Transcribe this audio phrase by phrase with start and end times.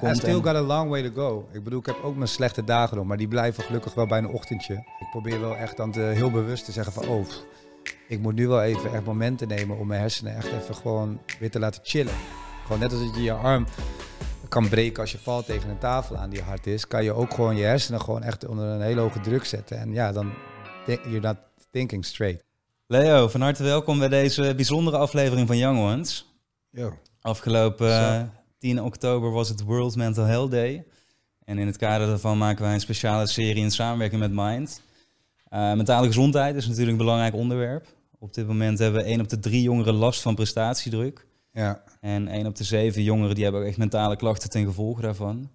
[0.00, 1.48] I still got a long way to go.
[1.52, 4.18] Ik bedoel, ik heb ook mijn slechte dagen nog, maar die blijven gelukkig wel bij
[4.18, 4.74] een ochtendje.
[4.74, 7.26] Ik probeer wel echt dan te, heel bewust te zeggen van, oh,
[8.08, 11.50] ik moet nu wel even echt momenten nemen om mijn hersenen echt even gewoon weer
[11.50, 12.14] te laten chillen.
[12.62, 13.66] Gewoon net als dat je je arm
[14.48, 17.34] kan breken als je valt tegen een tafel aan die hard is, kan je ook
[17.34, 19.78] gewoon je hersenen gewoon echt onder een hele hoge druk zetten.
[19.78, 20.32] En ja, dan
[20.86, 21.36] you're not
[21.70, 22.44] thinking straight.
[22.86, 26.34] Leo, van harte welkom bij deze bijzondere aflevering van Young Ones.
[26.70, 26.98] Yo.
[27.20, 28.40] Afgelopen Zo.
[28.62, 30.84] Eh, 10 oktober was het World Mental Health Day.
[31.44, 34.82] En in het kader daarvan maken wij een speciale serie in samenwerking met Mind.
[35.48, 37.86] Eh, mentale gezondheid is natuurlijk een belangrijk onderwerp.
[38.18, 41.26] Op dit moment hebben 1 op de 3 jongeren last van prestatiedruk.
[41.52, 45.00] Ja, En 1 op de 7 jongeren die hebben ook echt mentale klachten ten gevolge
[45.00, 45.50] daarvan.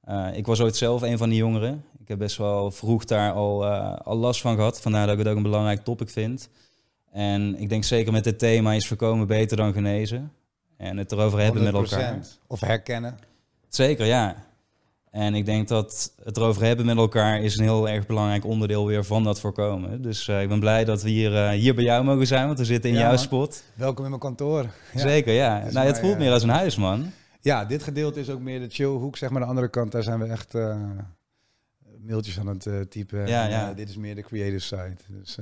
[0.00, 1.84] Eh, ik was ooit zelf een van die jongeren.
[1.98, 4.80] Ik heb best wel vroeg daar al, eh, al last van gehad.
[4.80, 6.48] Vandaar dat ik het ook een belangrijk topic vind.
[7.10, 10.32] En ik denk zeker met dit thema is voorkomen beter dan genezen.
[10.76, 12.14] En het erover hebben met elkaar.
[12.14, 12.18] 100%.
[12.46, 13.18] Of herkennen.
[13.68, 14.36] Zeker, ja.
[15.10, 18.86] En ik denk dat het erover hebben met elkaar is een heel erg belangrijk onderdeel
[18.86, 20.02] weer van dat voorkomen.
[20.02, 22.58] Dus eh, ik ben blij dat we hier, eh, hier bij jou mogen zijn, want
[22.58, 23.18] we zitten in Ja, jouw man.
[23.18, 23.64] spot.
[23.74, 24.66] Welkom in mijn kantoor.
[24.92, 25.00] Ja.
[25.00, 25.68] Zeker, ja.
[25.72, 27.10] Nou, het voelt eh, meer als een huis, man.
[27.40, 29.40] Ja, dit gedeelte is ook meer de chillhoek, zeg maar.
[29.40, 30.54] De andere kant, daar zijn we echt
[31.98, 33.26] mailtjes aan het typen.
[33.26, 33.72] Ja, En, ja.
[33.74, 34.96] dit is meer de creative side.
[35.06, 35.38] Dus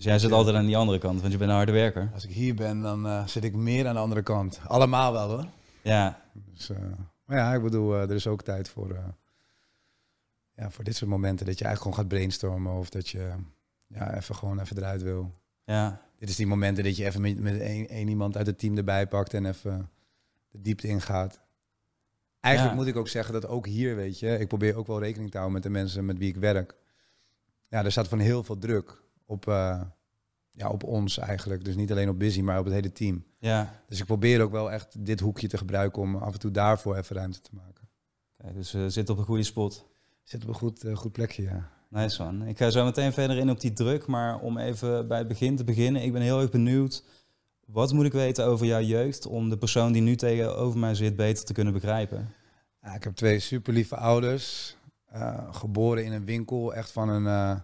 [0.00, 2.10] Dus jij zit altijd aan die andere kant, want je bent een harde werker.
[2.14, 4.60] als ik hier ben, dan eh, zit ik meer aan de andere kant.
[4.66, 5.46] Allemaal wel hoor.
[5.82, 6.76] Ja, Dus, eh,
[7.24, 8.96] maar ja, ik bedoel, eh, er is ook tijd voor,
[10.56, 11.46] ja, voor dit soort momenten.
[11.46, 13.32] Dat je eigenlijk gewoon gaat brainstormen of dat je
[13.88, 15.34] ja, even gewoon even eruit wil.
[15.64, 18.58] ja, Dit is die momenten dat je even met, met één, één iemand uit het
[18.58, 19.90] team erbij pakt en even
[20.50, 21.40] de diepte ingaat.
[22.40, 22.82] Eigenlijk Ja.
[22.82, 25.36] moet ik ook zeggen dat ook hier, weet je, ik probeer ook wel rekening te
[25.36, 26.74] houden met de mensen met wie ik werk.
[27.68, 29.80] Ja, er staat van heel veel druk op, eh,
[30.50, 31.64] ja, op ons eigenlijk.
[31.64, 33.24] Dus niet alleen op Busy, maar op het hele team.
[33.38, 33.82] ja.
[33.88, 36.96] Dus ik probeer ook wel echt dit hoekje te gebruiken om af en toe daarvoor
[36.96, 37.88] even ruimte te maken.
[38.38, 39.86] Oké, dus we zitten op een goede spot.
[40.22, 41.68] Zit op een goed, eh, goed plekje, ja.
[41.88, 42.46] Nice man.
[42.46, 45.56] Ik ga zo meteen verder in op die druk, maar om even bij het begin
[45.56, 46.02] te beginnen.
[46.02, 47.04] Ik ben heel erg benieuwd,
[47.66, 51.16] wat moet ik weten over jouw jeugd om de persoon die nu tegenover mij zit
[51.16, 52.32] beter te kunnen begrijpen?
[52.82, 54.76] Ja, ik heb twee super lieve ouders.
[55.06, 57.56] eh, geboren in een winkel, echt van een, eh,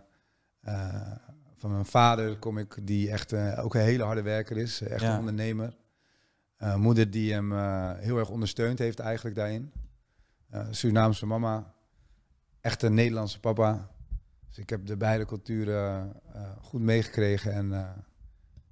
[0.60, 1.12] eh,
[1.56, 4.81] van een vader kom ik, die echt eh, ook een hele harde werker is.
[4.81, 5.12] Echt Ja.
[5.12, 5.77] een ondernemer.
[6.56, 9.72] Eh, moeder die hem eh, heel erg ondersteund heeft eigenlijk daarin.
[10.50, 11.75] Eh Surinaamse mama.
[12.61, 13.91] Echt een Nederlandse papa.
[14.49, 17.53] Dus ik heb de beide culturen eh, goed meegekregen.
[17.53, 17.89] En eh,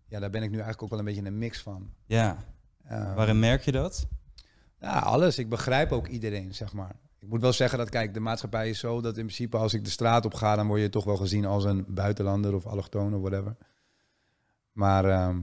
[0.06, 1.92] ja, daar ben ik nu eigenlijk ook wel een beetje een mix van.
[2.06, 2.36] Ja,
[2.84, 4.06] Eh, waarin merk je dat?
[4.80, 5.38] ja, alles.
[5.38, 6.96] Ik begrijp ook iedereen, zeg maar.
[7.24, 9.84] Ik moet wel zeggen dat, kijk, de maatschappij is zo dat in principe als ik
[9.84, 13.14] de straat op ga, dan word je toch wel gezien als een buitenlander of allochtoon
[13.14, 13.56] of whatever.
[14.72, 15.40] Maar ehm,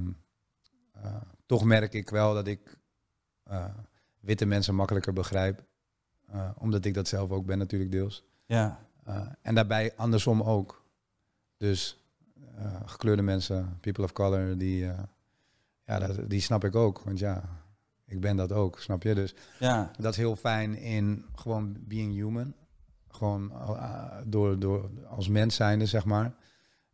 [0.92, 1.16] eh,
[1.46, 2.78] toch merk ik wel dat ik
[3.44, 3.66] eh,
[4.20, 5.64] witte mensen makkelijker begrijp.
[6.28, 8.24] Eh, omdat ik dat zelf ook ben natuurlijk deels.
[8.46, 8.80] Ja,
[9.42, 10.86] en daarbij andersom ook.
[11.58, 11.98] Dus
[12.86, 14.86] gekleurde mensen, people of color, die,
[15.86, 17.02] ja, dat, die snap ik ook.
[17.04, 17.61] Want ja,
[18.12, 19.16] ik ben dat ook, snap je?
[19.16, 22.54] Dus ja, dat is heel fijn in gewoon being human.
[23.08, 26.26] Gewoon eh, door, door als mens zijnde, zeg maar.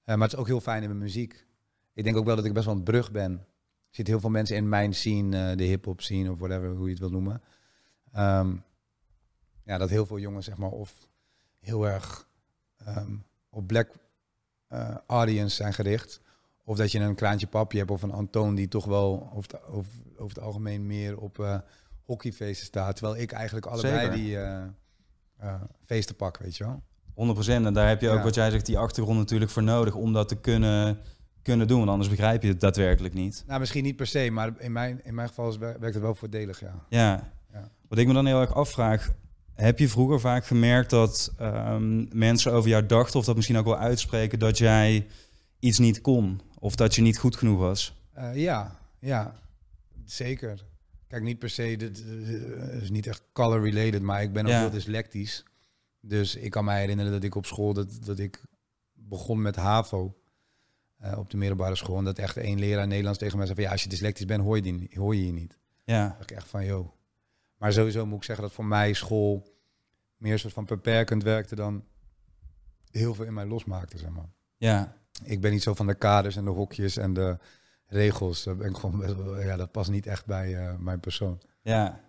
[0.03, 1.45] Eh, maar het is ook heel fijn in mijn muziek.
[1.93, 3.31] Ik denk ook wel dat ik best wel een brug ben.
[3.31, 6.85] Er zitten heel veel mensen in mijn scene, eh, de hip-hop scene of whatever, hoe
[6.85, 7.41] je het wil noemen.
[8.11, 8.55] Ehm,
[9.63, 11.07] ja, dat heel veel jongens, zeg maar, of
[11.59, 12.27] heel erg
[12.77, 13.15] ehm,
[13.49, 13.89] op black
[15.07, 16.21] audience zijn gericht.
[16.67, 19.63] Of dat je een kraantje papje hebt of een Antoon die toch wel over het,
[19.67, 21.57] over, over het algemeen meer op eh,
[22.05, 22.95] hockeyfeesten staat.
[22.95, 24.15] Terwijl ik eigenlijk allebei Zeker.
[24.15, 24.63] die eh,
[25.37, 27.35] eh, feesten pak, weet je wel.
[27.35, 27.65] 100%.
[27.65, 28.23] En daar heb je ook, Ja.
[28.23, 30.99] wat jij zegt, die achtergrond natuurlijk voor nodig om dat te kunnen,
[31.41, 31.77] kunnen doen.
[31.77, 33.43] Want anders begrijp je het daadwerkelijk niet.
[33.47, 36.15] Nou, misschien niet per se, maar in mijn, in mijn geval is, werkt het wel
[36.15, 36.85] voordelig, ja.
[36.89, 37.31] Ja.
[37.53, 37.69] Ja.
[37.87, 39.13] Wat ik me dan heel erg afvraag,
[39.53, 43.65] heb je vroeger vaak gemerkt dat ehm, mensen over jou dachten, of dat misschien ook
[43.65, 45.07] wel uitspreken, dat jij
[45.59, 46.41] iets niet kon?
[46.67, 47.93] Of dat je niet goed genoeg was?
[48.13, 49.33] Eh, ja, ja,
[50.05, 50.65] zeker.
[51.07, 54.51] Kijk, niet per se, dit eh, is niet echt color related, maar ik ben ook
[54.51, 54.59] Ja.
[54.59, 55.43] heel dyslectisch.
[56.01, 58.41] Dus ik kan mij herinneren dat ik op school, dat, dat ik
[58.93, 60.17] begon met HAVO
[60.97, 61.97] eh, op de middelbare school.
[61.97, 64.43] En dat echt één leraar Nederlands tegen mij zei van, ja, als je dyslectisch bent,
[64.43, 65.57] hoor je, die, hoor je je niet.
[65.83, 66.91] Ja, ik echt van, joh.
[67.57, 69.55] Maar sowieso moet ik zeggen dat voor mij school
[70.17, 71.83] meer soort van beperkend werkte dan
[72.91, 74.29] heel veel in mij losmaakte, zeg maar.
[74.57, 77.37] ja, Ik ben niet zo van de kaders en de hokjes en de
[77.87, 78.43] regels.
[78.43, 81.39] Daar ben ik gewoon best wel, ja, dat past niet echt bij eh, mijn persoon.
[81.61, 82.05] ja.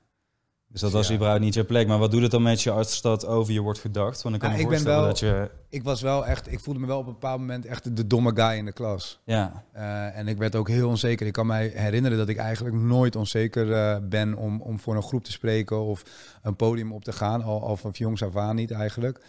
[0.70, 1.14] Dus dat was Ja.
[1.14, 1.86] überhaupt niet je plek.
[1.86, 4.22] Maar wat doet het dan met je als dat over je wordt gedacht?
[4.22, 5.50] Want ik kan me ik ben voorstellen wel- dat je...
[5.68, 8.32] Ik was wel echt, ik voelde me wel op een bepaald moment echt de domme
[8.34, 9.20] guy in de klas.
[9.24, 11.26] Ja, Eh, en ik werd ook heel onzeker.
[11.26, 15.02] Ik kan mij herinneren dat ik eigenlijk nooit onzeker eh, ben om, om voor een
[15.02, 16.02] groep te spreken of
[16.42, 17.42] een podium op te gaan.
[17.42, 19.20] Al, al van jongs af aan niet eigenlijk.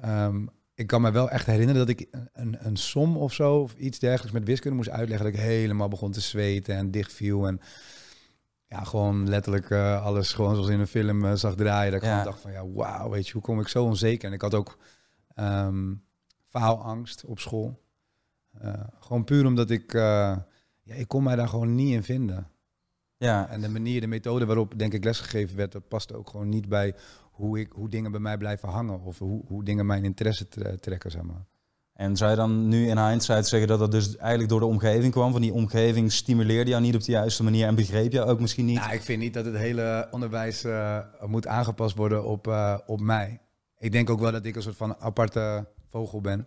[0.00, 3.74] Ehm, ik kan me wel echt herinneren dat ik een, een, som of zo of
[3.74, 5.26] iets dergelijks met wiskunde moest uitleggen.
[5.26, 7.46] Dat ik helemaal begon te zweten en dichtviel.
[7.46, 7.60] En
[8.66, 11.92] ja, gewoon letterlijk eh, alles gewoon zoals in een film eh, zag draaien.
[11.92, 12.10] Dat ik Ja.
[12.12, 14.28] gewoon dacht van ja, wauw, weet je, hoe kom ik zo onzeker?
[14.28, 14.78] En ik had ook
[15.34, 15.92] ehm
[16.48, 17.82] faalangst op school.
[18.60, 20.46] Eh, gewoon puur omdat ik, ja,
[20.84, 22.48] ik kon mij daar gewoon niet in vinden.
[23.16, 23.48] ja.
[23.48, 26.68] En de manier, de methode waarop denk ik lesgegeven werd, dat paste ook gewoon niet
[26.68, 26.94] bij
[27.34, 29.00] hoe, ik, hoe dingen bij mij blijven hangen.
[29.00, 31.44] Of hoe, hoe dingen mijn interesse tre- trekken, zeg maar.
[31.92, 35.12] En zou je dan nu in hindsight zeggen dat dat dus eigenlijk door de omgeving
[35.12, 35.32] kwam?
[35.32, 38.64] Van die omgeving stimuleerde jou niet op de juiste manier en begreep jou ook misschien
[38.64, 38.78] niet?
[38.78, 43.00] Nou, ik vind niet dat het hele onderwijs eh, moet aangepast worden op, eh, op
[43.00, 43.40] mij.
[43.78, 46.46] Ik denk ook wel dat ik een soort van aparte vogel ben.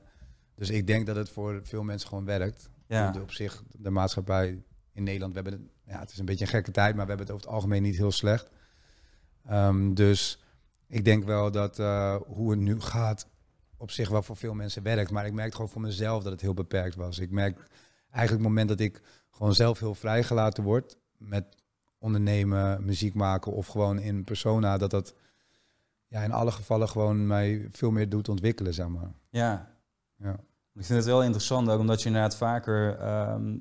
[0.56, 2.70] Dus ik denk dat het voor veel mensen gewoon werkt.
[2.88, 3.14] Ja.
[3.22, 4.64] Op zich, de maatschappij
[4.94, 7.10] in Nederland, we hebben het, ja, het is een beetje een gekke tijd, maar we
[7.10, 8.50] hebben het over het algemeen niet heel slecht.
[9.46, 10.44] Ehm, dus
[10.88, 13.28] ik denk wel dat eh, hoe het nu gaat,
[13.78, 15.12] op zich wel voor veel mensen werkt.
[15.12, 17.20] Maar ik merk gewoon voor mezelf dat het heel beperkt was.
[17.20, 17.58] Ik merk
[18.10, 19.02] eigenlijk het moment dat ik
[19.32, 21.46] gewoon zelf heel vrijgelaten word met
[22.00, 25.14] ondernemen, muziek maken of gewoon in persona, dat dat
[26.08, 29.12] ja, in alle gevallen gewoon mij veel meer doet ontwikkelen, zeg maar.
[29.30, 29.76] Ja.
[30.16, 30.32] Ja.
[30.74, 33.58] Ik vind het wel interessant ook omdat je inderdaad vaker ehm,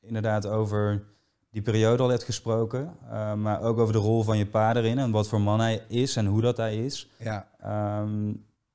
[0.00, 1.02] inderdaad over
[1.50, 2.92] die periode al hebt gesproken.
[3.10, 5.82] eh, maar ook over de rol van je pa erin en wat voor man hij
[5.88, 7.08] is en hoe dat hij is.
[7.18, 8.32] Ja, Ehm,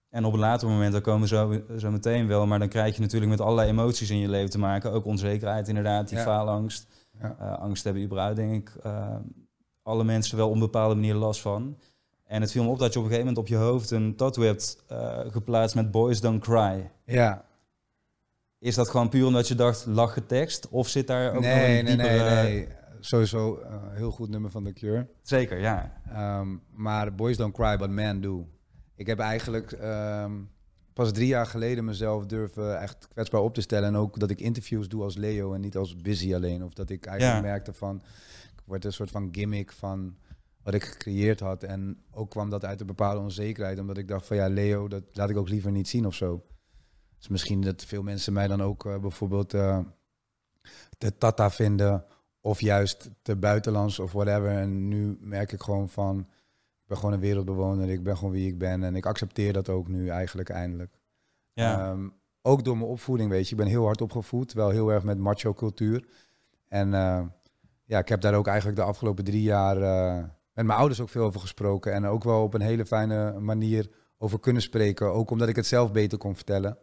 [0.09, 2.95] en op een later moment, daar komen we zo, zo meteen wel, maar dan krijg
[2.95, 4.91] je natuurlijk met allerlei emoties in je leven te maken.
[4.91, 6.23] Ook onzekerheid inderdaad, die Ja.
[6.23, 6.87] faalangst.
[7.21, 7.35] Ja.
[7.39, 9.15] Eh, angst hebben überhaupt, denk ik, eh,
[9.83, 11.77] alle mensen wel op een bepaalde manier last van.
[12.25, 14.15] En het viel me op dat je op een gegeven moment op je hoofd een
[14.15, 14.83] tattoo hebt
[15.31, 16.89] geplaatst met Boys Don't Cry.
[17.05, 17.43] ja.
[18.59, 20.69] Is dat gewoon puur omdat je dacht, lachen tekst?
[20.69, 22.43] Of zit daar ook nog nee, een nee, diepere...
[22.43, 22.67] nee, nee.
[22.99, 25.07] Sowieso een heel goed nummer van The Cure.
[25.21, 26.01] Zeker, ja.
[26.09, 28.47] Ehm, maar Boys Don't Cry, but Men Do.
[28.95, 30.31] Ik heb eigenlijk ehm,
[30.93, 33.87] pas drie jaar geleden mezelf durven echt kwetsbaar op te stellen.
[33.87, 36.63] En ook dat ik interviews doe als Leo en niet als Busy alleen.
[36.63, 37.49] Of dat ik eigenlijk Ja.
[37.49, 37.95] merkte van,
[38.55, 40.15] ik word een soort van gimmick van
[40.63, 41.63] wat ik gecreëerd had.
[41.63, 43.79] En ook kwam dat uit een bepaalde onzekerheid.
[43.79, 46.43] Omdat ik dacht van ja, Leo, dat laat ik ook liever niet zien of zo.
[47.25, 49.79] Dus misschien dat veel mensen mij dan ook eh, bijvoorbeeld eh,
[50.97, 52.05] te tata vinden.
[52.41, 54.49] Of juist te buitenlands of whatever.
[54.49, 57.89] En nu merk ik gewoon van, ik ben gewoon een wereldbewoner.
[57.89, 58.83] Ik ben gewoon wie ik ben.
[58.83, 60.99] En ik accepteer dat ook nu eigenlijk eindelijk.
[61.53, 61.91] ja.
[61.91, 62.07] Ehm,
[62.41, 63.51] ook door mijn opvoeding, weet je.
[63.51, 64.53] Ik ben heel hard opgevoed.
[64.53, 66.07] Wel heel erg met macho cultuur.
[66.67, 67.21] En eh,
[67.85, 70.23] ja, ik heb daar ook eigenlijk de afgelopen drie jaar eh,
[70.53, 71.93] met mijn ouders ook veel over gesproken.
[71.93, 75.13] En ook wel op een hele fijne manier over kunnen spreken.
[75.13, 76.77] Ook omdat ik het zelf beter kon vertellen.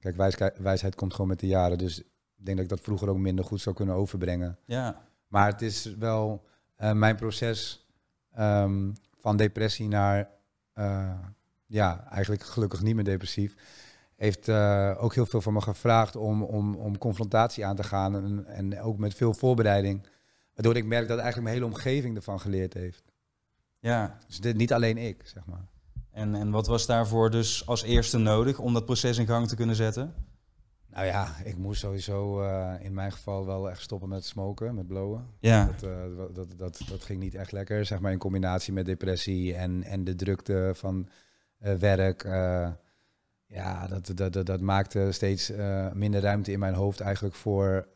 [0.00, 1.78] Kijk, wijsheid, wijsheid komt gewoon met de jaren.
[1.78, 4.58] Dus ik denk dat ik dat vroeger ook minder goed zou kunnen overbrengen.
[4.64, 5.08] ja.
[5.28, 6.44] Maar het is wel
[6.76, 7.86] eh, mijn proces
[8.32, 10.30] ehm, van depressie naar,
[10.72, 11.18] eh,
[11.66, 13.54] ja, eigenlijk gelukkig niet meer depressief.
[14.16, 18.14] Heeft eh, ook heel veel van me gevraagd om, om, om confrontatie aan te gaan.
[18.14, 20.06] En, en ook met veel voorbereiding.
[20.54, 23.12] Waardoor ik merk dat eigenlijk mijn hele omgeving ervan geleerd heeft.
[23.78, 24.18] ja.
[24.26, 25.68] Dus dit, niet alleen ik, zeg maar.
[26.10, 29.56] En, en wat was daarvoor dus als eerste nodig om dat proces in gang te
[29.56, 30.14] kunnen zetten?
[30.90, 34.86] Nou ja, ik moest sowieso eh, in mijn geval wel echt stoppen met smoken, met
[34.86, 35.26] blowen.
[35.40, 38.72] Ja, Dat, eh, dat, dat, dat, dat ging niet echt lekker, zeg maar in combinatie
[38.72, 41.08] met depressie en, en de drukte van
[41.58, 42.22] eh, werk.
[43.46, 45.52] ja, dat, dat, dat, dat maakte steeds
[45.92, 47.88] minder ruimte in mijn hoofd eigenlijk voor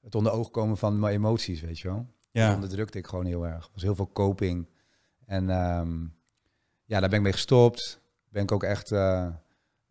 [0.00, 2.06] het onder oog komen van mijn emoties, weet je wel.
[2.30, 2.54] Ja.
[2.54, 3.64] onderdrukte ik gewoon heel erg.
[3.64, 4.68] Er was heel veel coping.
[5.26, 6.06] En ehm,
[6.88, 8.00] ja, daar ben ik mee gestopt.
[8.28, 9.26] Ben ik ook echt eh,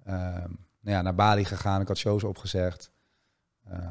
[0.03, 0.49] ehm,
[0.79, 1.81] nou ja, naar Bali gegaan.
[1.81, 2.91] Ik had shows opgezegd.
[3.63, 3.89] Eh,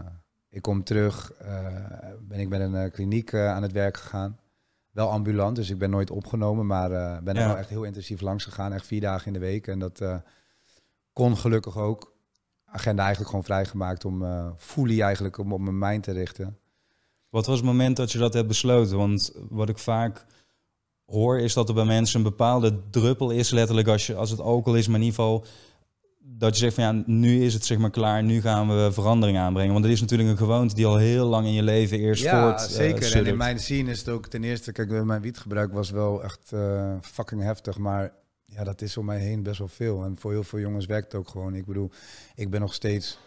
[0.49, 1.33] ik kom terug.
[1.33, 1.75] eh,
[2.21, 4.39] ben ik met een kliniek aan het werk gegaan.
[4.91, 6.67] Wel ambulant, dus ik ben nooit opgenomen.
[6.67, 6.89] Maar
[7.23, 7.47] ben er Ja.
[7.49, 8.73] wel echt heel intensief langs gegaan.
[8.73, 9.67] Echt vier dagen in de week.
[9.67, 10.03] En dat
[11.13, 12.15] kon gelukkig ook.
[12.65, 16.59] Agenda eigenlijk gewoon vrijgemaakt om eh fully eigenlijk om op mijn mind te richten.
[17.29, 18.97] Wat was het moment dat je dat hebt besloten?
[18.97, 20.25] Want wat ik vaak
[21.07, 24.41] hoor is dat er bij mensen een bepaalde druppel is, letterlijk als, je, als het
[24.41, 25.45] alcohol is, maar in ieder geval
[26.29, 29.39] dat je zegt van ja, nu is het zeg maar klaar, nu gaan we verandering
[29.39, 29.73] aanbrengen.
[29.73, 32.43] Want het is natuurlijk een gewoonte die al heel lang in je leven eerst ja,
[32.43, 32.61] voort.
[32.61, 33.17] eh, zeker.
[33.17, 36.23] en in mijn scene is het ook ten eerste, kijk, eh, mijn wietgebruik was wel
[36.23, 38.13] echt eh, fucking heftig, maar
[38.45, 40.05] ja, dat is om mij heen best wel veel.
[40.05, 41.55] En voor heel veel jongens werkt het ook gewoon.
[41.55, 41.91] Ik bedoel,
[42.35, 43.19] ik ben nog steeds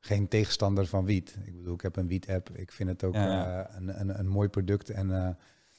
[0.00, 1.36] geen tegenstander van wiet.
[1.44, 2.50] Ik bedoel, ik heb een wiet-app.
[2.52, 3.70] Ik vind het ook Ja.
[3.76, 4.90] een, een, een mooi product.
[4.90, 5.36] En,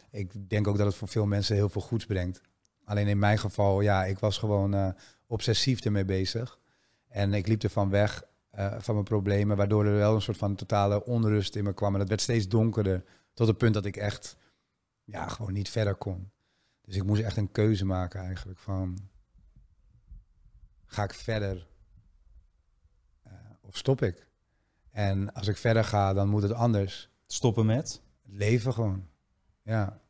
[0.09, 2.41] ik denk ook dat het voor veel mensen heel veel goeds brengt.
[2.83, 4.89] Alleen in mijn geval, ja, ik was gewoon uh,
[5.27, 6.59] obsessief ermee bezig.
[7.07, 8.23] En ik liep ervan weg
[8.55, 11.93] uh, van mijn problemen, waardoor er wel een soort van totale onrust in me kwam.
[11.93, 14.37] En het werd steeds donkerder, tot het punt dat ik echt,
[15.03, 16.31] ja, gewoon niet verder kon.
[16.81, 18.97] Dus ik moest echt een keuze maken eigenlijk van,
[20.85, 21.67] ga ik verder
[23.27, 24.27] uh, of stop ik?
[24.91, 27.09] En als ik verder ga, dan moet het anders.
[27.25, 28.01] Stoppen met?
[28.23, 29.07] Het leven gewoon,
[29.67, 30.01] ja.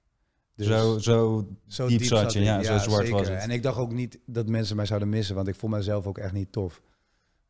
[0.55, 3.19] Dus zo, zo, zo diep, zat je, ja, zo zwart zeker.
[3.19, 3.37] was het.
[3.39, 6.17] En ik dacht ook niet dat mensen mij zouden missen, want ik vond mezelf ook
[6.17, 6.81] echt niet tof.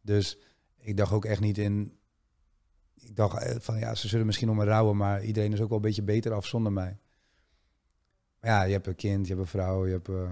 [0.01, 0.37] Dus
[0.77, 1.97] ik dacht ook echt niet in.
[2.95, 5.69] Ik dacht eh, van ja, ze zullen misschien om me rouwen, maar iedereen is ook
[5.69, 6.97] wel een beetje beter af zonder mij.
[8.39, 10.31] Maar ja, je hebt een kind, je hebt een vrouw, je hebt uh,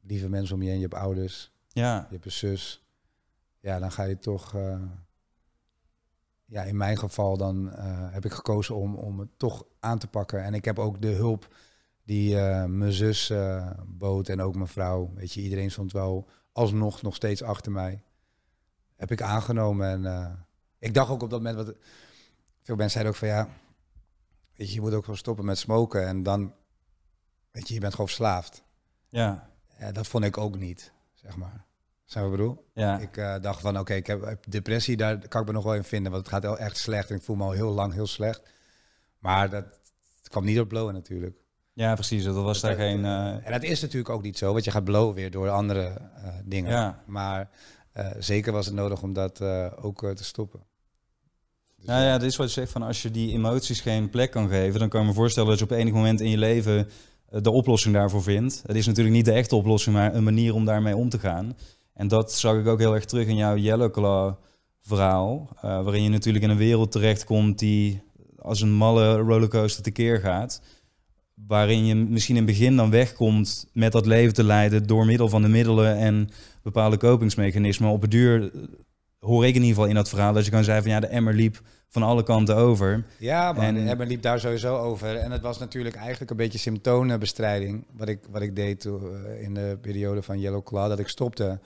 [0.00, 1.96] lieve mensen om je heen, je hebt ouders, ja.
[1.96, 2.86] je hebt een zus.
[3.60, 4.54] Ja, dan ga je toch.
[4.54, 4.82] Uh,
[6.46, 7.70] ja, in mijn geval dan
[8.10, 10.42] heb ik gekozen om, om het toch aan te pakken.
[10.42, 11.54] En ik heb ook de hulp
[12.04, 15.10] die uh, mijn zus uh, bood en ook mijn vrouw.
[15.14, 18.02] Weet je, iedereen stond wel alsnog nog steeds achter mij.
[18.96, 20.46] Heb ik aangenomen en
[20.78, 21.76] ik dacht ook op dat moment, wat
[22.62, 23.48] veel mensen zeiden ook van ja,
[24.56, 26.54] weet je, je moet ook gewoon stoppen met smoken en dan,
[27.50, 28.62] weet je, je bent gewoon verslaafd.
[29.08, 29.50] Ja.
[29.78, 31.64] ja dat vond ik ook niet, zeg maar.
[32.06, 32.66] Zijn we bedoel?
[32.74, 32.98] Ja.
[32.98, 35.84] Ik dacht van oké, okay, ik heb depressie, daar kan ik me nog wel in
[35.84, 38.06] vinden, want het gaat wel echt slecht en ik voel me al heel lang heel
[38.06, 38.42] slecht.
[39.18, 39.64] Maar dat
[40.18, 41.36] het kwam niet door blowen natuurlijk.
[41.72, 42.24] Ja, precies.
[42.24, 43.04] Dat was daar geen.
[43.04, 43.46] Uh...
[43.46, 46.28] En dat is natuurlijk ook niet zo, want je gaat blowen weer door andere uh,
[46.44, 46.70] dingen.
[46.70, 47.02] Ja.
[47.06, 47.50] Maar
[48.18, 49.40] zeker was het nodig om dat
[49.76, 50.60] ook te stoppen.
[51.76, 54.30] Dus nou ja, dit is wat je zegt van als je die emoties geen plek
[54.30, 56.88] kan geven, dan kan je me voorstellen dat je op enig moment in je leven
[57.28, 58.62] de oplossing daarvoor vindt.
[58.66, 61.56] Het is natuurlijk niet de echte oplossing, maar een manier om daarmee om te gaan.
[61.96, 64.34] En dat zag ik ook heel erg terug in jouw Yellow Claw
[64.80, 68.02] verhaal, waarin je natuurlijk in een wereld terechtkomt die
[68.38, 70.60] als een malle rollercoaster tekeer gaat
[71.46, 75.28] waarin je misschien in het begin dan wegkomt met dat leven te leiden door middel
[75.28, 76.28] van de middelen en
[76.62, 77.90] bepaalde kopingsmechanismen.
[77.90, 78.50] Op het duur
[79.18, 81.06] hoor ik in ieder geval in dat verhaal dat je kan zeggen van ja, de
[81.06, 83.04] emmer liep van alle kanten over.
[83.18, 85.16] Ja, maar en, de emmer liep daar sowieso over.
[85.16, 88.88] En het was natuurlijk eigenlijk een beetje symptomenbestrijding wat ik, wat ik deed
[89.40, 91.60] in de periode van Yellow Claw, dat ik stopte.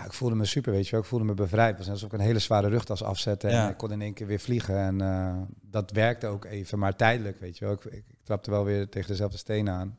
[0.00, 1.00] Ja, ik voelde me super, weet je wel.
[1.00, 1.68] Ik voelde me bevrijd.
[1.68, 3.68] Het was alsof ik een hele zware rugtas afzette en Ja.
[3.68, 4.76] ik kon in één keer weer vliegen.
[4.76, 7.74] En eh, dat werkte ook even, maar tijdelijk, weet je wel.
[7.74, 9.98] Ik, ik, ik trapte wel weer tegen dezelfde steen aan.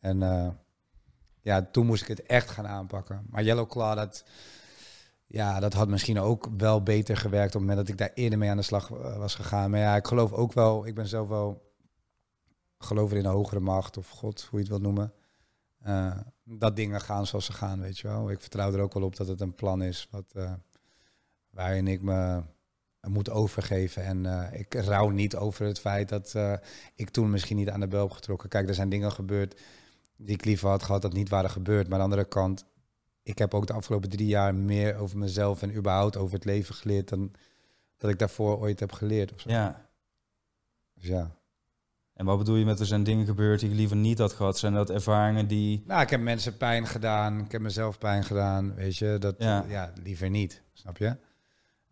[0.00, 0.48] En eh,
[1.40, 3.26] ja, toen moest ik het echt gaan aanpakken.
[3.30, 4.24] Maar Yellow Claw, dat,
[5.26, 8.38] ja, dat had misschien ook wel beter gewerkt op het moment dat ik daar eerder
[8.38, 9.70] mee aan de slag eh, was gegaan.
[9.70, 11.72] Maar ja, ik geloof ook wel, ik ben zelf wel
[12.78, 15.12] gelover in een hogere macht of God, hoe je het wilt noemen.
[16.46, 18.30] Eh, dat dingen gaan zoals ze gaan, weet je wel.
[18.30, 20.52] Ik vertrouw er ook wel op dat het een plan is wat, eh,
[21.50, 22.42] waarin ik me
[23.08, 24.04] moet overgeven.
[24.04, 26.54] En eh, ik rouw niet over het feit dat eh,
[26.94, 28.48] ik toen misschien niet aan de bel heb getrokken.
[28.48, 29.60] Kijk, er zijn dingen gebeurd
[30.16, 31.88] die ik liever had gehad dat niet waren gebeurd.
[31.88, 32.64] Maar aan de andere kant,
[33.22, 36.74] ik heb ook de afgelopen drie jaar meer over mezelf en überhaupt over het leven
[36.74, 37.32] geleerd dan
[37.96, 39.32] dat ik daarvoor ooit heb geleerd.
[39.32, 39.50] Of zo.
[39.50, 39.88] Ja.
[40.94, 41.30] Dus ja.
[42.14, 44.58] En wat bedoel je met er zijn dingen gebeurd die ik liever niet had gehad?
[44.58, 45.82] Zijn dat ervaringen die...
[45.86, 47.38] Nou, ik heb mensen pijn gedaan.
[47.38, 48.74] Ik heb mezelf pijn gedaan.
[48.74, 49.64] Weet je, dat Ja.
[49.68, 50.62] ja, liever niet.
[50.72, 51.16] Snap je?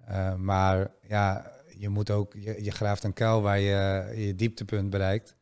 [0.07, 4.91] Eh, maar ja, je moet ook, je, je graaft een kuil waar je je dieptepunt
[4.91, 5.37] bereikt.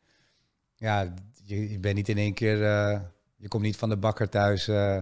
[0.77, 3.01] Ja, je, je bent niet in één keer, eh,
[3.37, 4.99] je komt niet van de bakker thuis eh,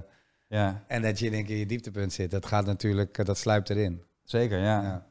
[0.49, 2.31] Ja, en dat je in één keer in je dieptepunt zit.
[2.31, 4.03] Dat gaat natuurlijk, dat sluipt erin.
[4.25, 4.83] zeker, ja.
[4.83, 5.07] Ja.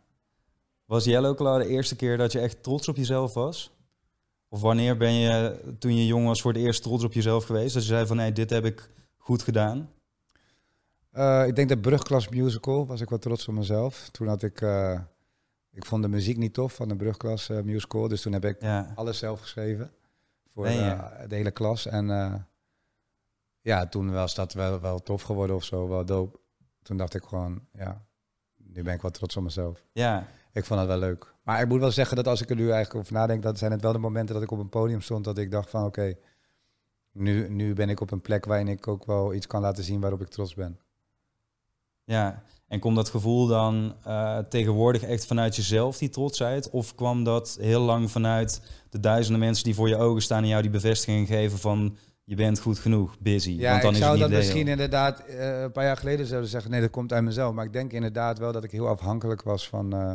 [0.85, 3.76] Was Yellow Claw de eerste keer dat je echt trots op jezelf was?
[4.49, 7.73] Of wanneer ben je, toen je jong was, voor het eerst trots op jezelf geweest?
[7.73, 9.89] Dat je zei van, nee, dit heb ik goed gedaan.
[11.11, 14.09] Eh, ik denk de Brugklas musical was ik wel trots op mezelf.
[14.09, 14.99] Toen had ik, eh,
[15.71, 18.61] ik vond de muziek niet tof van de Brugklas eh, musical, dus toen heb ik
[18.61, 19.91] Ja, alles zelf geschreven.
[20.53, 21.85] Voor de hele klas.
[21.85, 22.07] En
[23.61, 26.39] ja, toen was dat wel, wel tof geworden of zo, wel dope.
[26.81, 28.06] Toen dacht ik gewoon, ja,
[28.73, 29.83] nu ben ik wel trots op mezelf.
[29.91, 31.33] ja, Ik vond het wel leuk.
[31.43, 33.71] Maar ik moet wel zeggen dat als ik er nu eigenlijk over nadenk, dat zijn
[33.71, 36.15] het wel de momenten dat ik op een podium stond, dat ik dacht van oké,
[37.11, 39.99] nu, nu ben ik op een plek waarin ik ook wel iets kan laten zien
[39.99, 40.79] waarop ik trots ben.
[42.03, 42.43] ja.
[42.67, 46.69] En komt dat gevoel dan eh, tegenwoordig echt vanuit jezelf, die trotsheid?
[46.69, 50.47] Of kwam dat heel lang vanuit de duizenden mensen die voor je ogen staan en
[50.47, 51.97] jou die bevestiging geven van
[52.27, 53.51] je bent goed genoeg, busy?
[53.51, 56.25] Ja, Want dan ik is zou het dat misschien inderdaad eh, een paar jaar geleden
[56.25, 57.53] zouden zeggen, nee, dat komt uit mezelf.
[57.53, 60.13] Maar ik denk inderdaad wel dat ik heel afhankelijk was van eh,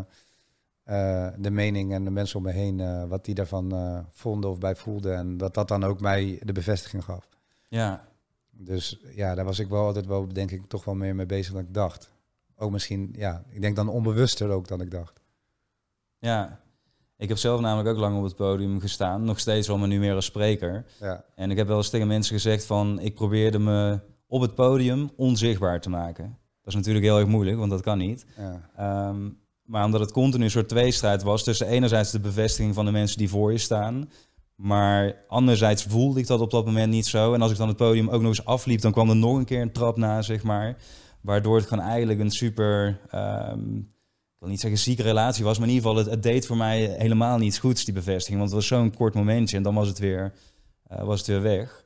[0.83, 3.75] eh, de mening en de mensen om me heen, wat die daarvan
[4.11, 5.16] vonden of bij voelden.
[5.16, 7.28] En dat dat dan ook mij de bevestiging gaf.
[7.69, 8.09] Ja,
[8.50, 11.52] Dus ja, daar was ik wel altijd wel, denk ik, toch wel meer mee bezig
[11.52, 12.11] dan ik dacht.
[12.57, 15.21] Ook misschien, ja, ik denk dan onbewuster ook dan ik dacht.
[16.19, 16.62] ja.
[17.23, 19.25] Ik heb zelf namelijk ook lang op het podium gestaan.
[19.25, 20.85] Nog steeds wel, maar nu meer als spreker.
[21.00, 21.25] Ja.
[21.35, 23.00] En ik heb wel eens tegen mensen gezegd van...
[23.00, 26.25] ik probeerde me op het podium onzichtbaar te maken.
[26.25, 28.26] Dat is natuurlijk heel erg moeilijk, want dat kan niet.
[28.37, 28.71] Ja.
[28.76, 29.31] Ehm,
[29.62, 31.45] maar omdat het continu een soort tweestrijd was...
[31.45, 34.11] tussen enerzijds de bevestiging van de mensen die voor je staan...
[34.55, 37.35] maar anderzijds voelde ik dat op dat moment niet zo.
[37.35, 38.81] En als ik dan het podium ook nog eens afliep...
[38.81, 40.76] dan kwam er nog een keer een trap na, zeg maar...
[41.21, 43.00] waardoor het gewoon eigenlijk een super...
[43.11, 43.81] ehm,
[44.42, 45.58] wil niet zeggen zieke relatie was...
[45.58, 48.38] maar in ieder geval, het, het deed voor mij helemaal niets goeds, die bevestiging.
[48.38, 50.32] Want het was zo'n kort momentje en dan was het weer,
[50.87, 51.84] eh, was het weer weg.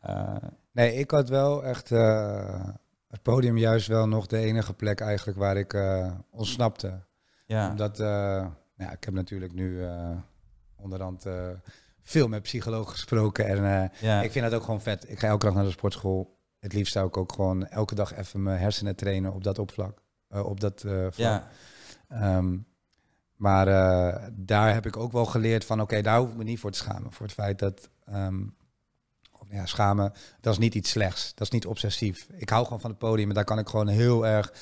[0.00, 0.36] Eh,
[0.72, 2.64] Nee, ik had wel echt eh,
[3.08, 5.76] het podium juist wel nog de enige plek eigenlijk waar ik
[6.30, 7.00] ontsnapte.
[7.46, 9.86] ja, Omdat, nou ja, ik heb natuurlijk nu
[10.76, 11.26] onderhand
[12.02, 13.46] veel met psychologen gesproken.
[13.46, 15.10] En ja, ik vind dat ook gewoon vet.
[15.10, 16.38] Ik ga elke dag naar de sportschool.
[16.58, 20.02] Het liefst zou ik ook gewoon elke dag even mijn hersenen trainen op dat opvlak.
[20.28, 21.14] op dat vlak.
[21.14, 21.48] ja,
[22.08, 22.56] Ehm,
[23.36, 26.60] maar eh, daar heb ik ook wel geleerd van, oké, daar hoef ik me niet
[26.60, 27.12] voor te schamen.
[27.12, 28.42] Voor het feit dat, ehm,
[29.50, 31.34] ja, schamen, dat is niet iets slechts.
[31.34, 32.28] Dat is niet obsessief.
[32.32, 34.52] Ik hou gewoon van het podium en daar kan ik gewoon heel erg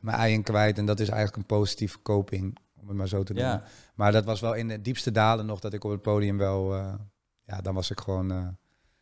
[0.00, 0.78] mijn ei in kwijt.
[0.78, 3.42] En dat is eigenlijk een positieve coping, om het maar zo te doen.
[3.42, 3.62] ja.
[3.94, 6.74] Maar dat was wel in de diepste dalen nog dat ik op het podium wel,
[6.74, 6.94] eh,
[7.44, 8.48] ja, dan was ik gewoon, eh,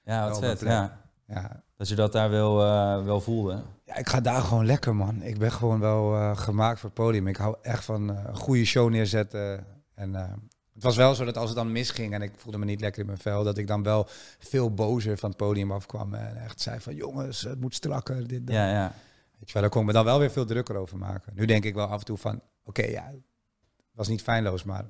[0.05, 0.61] ja wat vet.
[0.61, 1.01] Ja.
[1.27, 3.63] ja, Dat je dat daar wel, eh, wel voelde.
[3.85, 5.23] Ja, ik ga daar gewoon lekker, man.
[5.23, 7.27] Ik ben gewoon wel eh, gemaakt voor het podium.
[7.27, 9.67] Ik hou echt van eh, een goede show neerzetten.
[9.95, 10.15] En
[10.75, 13.01] het was wel zo dat als het dan misging en ik voelde me niet lekker
[13.01, 14.07] in mijn vel, dat ik dan wel
[14.39, 18.27] veel bozer van het podium afkwam en echt zei van jongens, het moet strakker.
[18.27, 18.57] Dit, dat.
[18.57, 18.93] Ja, ja.
[19.39, 21.33] Weet je wel, daar kon ik me dan wel weer veel drukker over maken.
[21.35, 23.21] Nu denk ik wel af en toe van, oké, ja, het
[23.93, 24.85] was niet feilloos, maar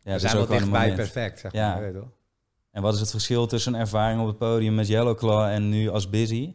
[0.00, 1.72] ja we zijn wel dichtbij perfect, zeg Ja.
[1.72, 1.80] maar.
[1.82, 2.15] Weet je wel.
[2.76, 5.88] En wat is het verschil tussen een ervaring op het podium met Yellowclaw en nu
[5.88, 6.54] als Busy?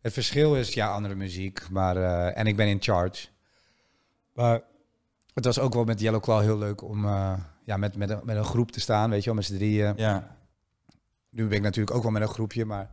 [0.00, 1.70] Het verschil is, ja, andere muziek.
[1.70, 3.26] Maar, eh, en ik ben in charge.
[4.34, 4.62] Maar
[5.34, 8.20] het was ook wel met Yellow Claw heel leuk om eh, ja, met, met, een,
[8.24, 9.92] met een groep te staan, weet je wel, met z'n drieën.
[9.96, 10.36] Ja,
[11.30, 12.90] Nu ben ik natuurlijk ook wel met een groepje, maar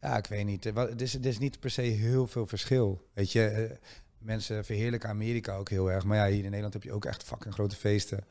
[0.00, 0.64] ja, ik weet niet.
[0.64, 3.08] Het is, het is niet per se heel veel verschil.
[3.12, 3.76] Weet je, eh,
[4.18, 6.04] mensen verheerlijken Amerika ook heel erg.
[6.04, 8.24] Maar ja, hier in Nederland heb je ook echt fucking grote feesten.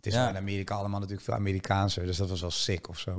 [0.00, 0.28] Het is Ja.
[0.28, 3.10] in Amerika allemaal natuurlijk veel Amerikaanser, dus dat was wel sick of zo.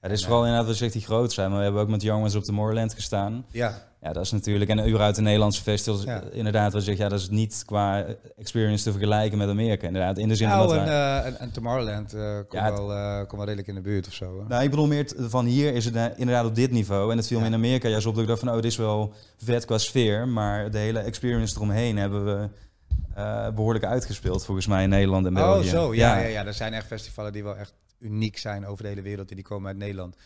[0.00, 1.48] Ja, het is vooral inderdaad wat je zegt die groot zijn.
[1.48, 3.46] Maar we hebben ook met Young Ones op de Moorland gestaan.
[3.50, 4.70] Ja, Ja, dat is natuurlijk...
[4.70, 6.22] En een uur uit de Nederlandse festivals, Ja.
[6.22, 9.48] eh, inderdaad, wat je zegt, ja, dat is niet qua eh, experience te vergelijken met
[9.48, 9.86] Amerika.
[9.86, 12.72] Inderdaad, in de zin nou, dat en, wij- eh, en, en Tomorrowland eh komt Ja,
[12.72, 14.38] wel, eh, komt wel redelijk in de buurt of zo.
[14.40, 14.46] hè.
[14.48, 17.10] Nou, ik bedoel meer van hier is het eh, inderdaad op dit niveau.
[17.10, 18.76] En het viel me in Amerika juist op dat ik dacht van, oh, dit is
[18.76, 19.12] wel
[19.44, 20.28] vet qua sfeer.
[20.28, 22.48] Maar de hele experience eromheen hebben we
[23.16, 25.66] eh, behoorlijk uitgespeeld, volgens mij, in Nederland en België.
[25.66, 25.94] Oh, zo.
[25.94, 26.26] Ja, ja.
[26.26, 29.28] Ja, er zijn echt festivals die wel echt uniek zijn over de hele wereld.
[29.30, 30.16] En die komen uit Nederland.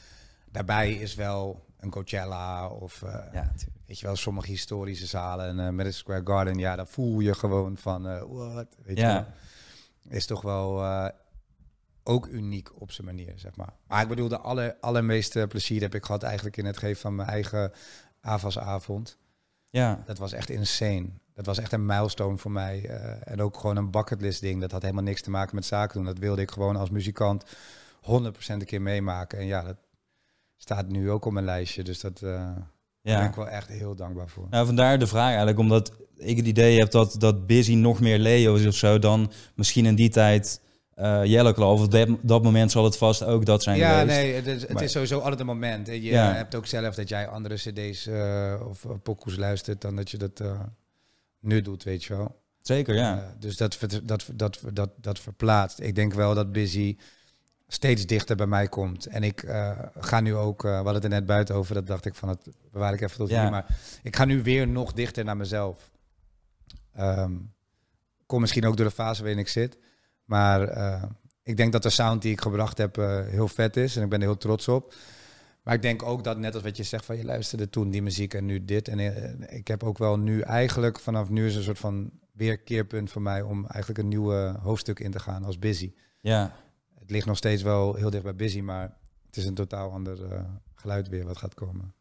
[0.50, 3.52] Daarbij is wel een Coachella of eh, Ja,
[3.86, 5.46] weet je wel, sommige historische zalen.
[5.46, 8.66] En eh Madison Square Garden, ja, daar voel je gewoon van, what?
[8.82, 9.12] Weet je Ja.
[9.14, 9.26] wel.
[10.16, 10.84] Is toch wel
[12.04, 13.72] ook uniek op zijn manier, zeg maar.
[13.86, 17.14] Maar ik bedoel, de aller, allermeeste plezier heb ik gehad eigenlijk in het geven van
[17.14, 17.72] mijn eigen
[18.20, 19.16] avondsavond.
[19.70, 20.02] ja.
[20.04, 21.06] Dat was echt insane.
[21.40, 22.84] Dat was echt een milestone voor mij.
[22.88, 24.60] eh, en ook gewoon een bucketlist ding.
[24.60, 26.04] Dat had helemaal niks te maken met zaken doen.
[26.04, 27.44] Dat wilde ik gewoon als muzikant
[28.00, 29.38] 100% een keer meemaken.
[29.38, 29.76] En ja, dat
[30.56, 31.82] staat nu ook op mijn lijstje.
[31.82, 32.54] Dus dat, eh, daar
[33.02, 33.28] ben ja.
[33.28, 34.46] ik wel echt heel dankbaar voor.
[34.50, 38.18] Nou, vandaar de vraag eigenlijk, omdat ik het idee heb dat, dat Busy nog meer
[38.18, 40.60] Leo is of zo dan misschien in die tijd
[40.94, 41.72] eh Yellowclaw.
[41.72, 44.18] Of op dat, dat moment zal het vast ook dat zijn ja, geweest.
[44.18, 45.86] nee, het is, het is sowieso altijd een moment.
[45.86, 45.92] hè.
[45.92, 46.32] Je Ja.
[46.32, 50.16] hebt ook zelf dat jij andere cd's eh, of uh, pokoes luistert dan dat je
[50.16, 50.60] dat eh,
[51.40, 52.42] nu doet, weet je wel.
[52.58, 53.18] Zeker, ja.
[53.18, 55.80] Eh, dus dat, dat, dat, dat, dat verplaatst.
[55.80, 56.96] Ik denk wel dat Busy
[57.68, 59.06] steeds dichter bij mij komt.
[59.06, 61.86] En ik eh, ga nu ook, eh we hadden het er net buiten over, dat
[61.86, 63.40] dacht ik van het bewaar ik even tot Ja.
[63.42, 63.50] hier.
[63.50, 63.66] Maar
[64.02, 65.90] ik ga nu weer nog dichter naar mezelf.
[66.94, 67.32] Ehm,
[68.26, 69.78] kom misschien ook door de fase waarin ik zit.
[70.24, 70.60] Maar
[71.42, 72.96] ik denk dat de sound die ik gebracht heb
[73.30, 73.96] heel vet is.
[73.96, 74.94] En ik ben er heel trots op.
[75.62, 78.02] Maar ik denk ook dat, net als wat je zegt, van je luisterde toen die
[78.02, 78.88] muziek en nu dit.
[78.88, 83.10] En eh, ik heb ook wel nu eigenlijk, vanaf nu is een soort van weerkeerpunt
[83.10, 85.92] voor mij om eigenlijk een nieuwe hoofdstuk in te gaan als Busy.
[86.20, 86.56] Ja,
[86.98, 88.96] Het ligt nog steeds wel heel dicht bij Busy, maar
[89.26, 90.44] het is een totaal ander eh,
[90.74, 91.94] geluid weer wat gaat komen.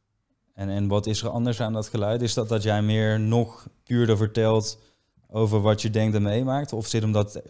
[0.53, 2.21] en, en wat is er anders aan dat geluid?
[2.21, 4.79] Is dat dat jij meer nog puurder vertelt
[5.27, 6.73] over wat je denkt en meemaakt?
[6.73, 7.41] Of zit hem dat...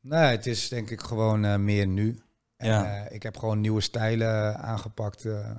[0.00, 2.18] Nee, het is denk ik gewoon eh, meer nu.
[2.56, 3.04] En, Ja.
[3.04, 5.24] eh, ik heb gewoon nieuwe stijlen aangepakt.
[5.24, 5.50] eh.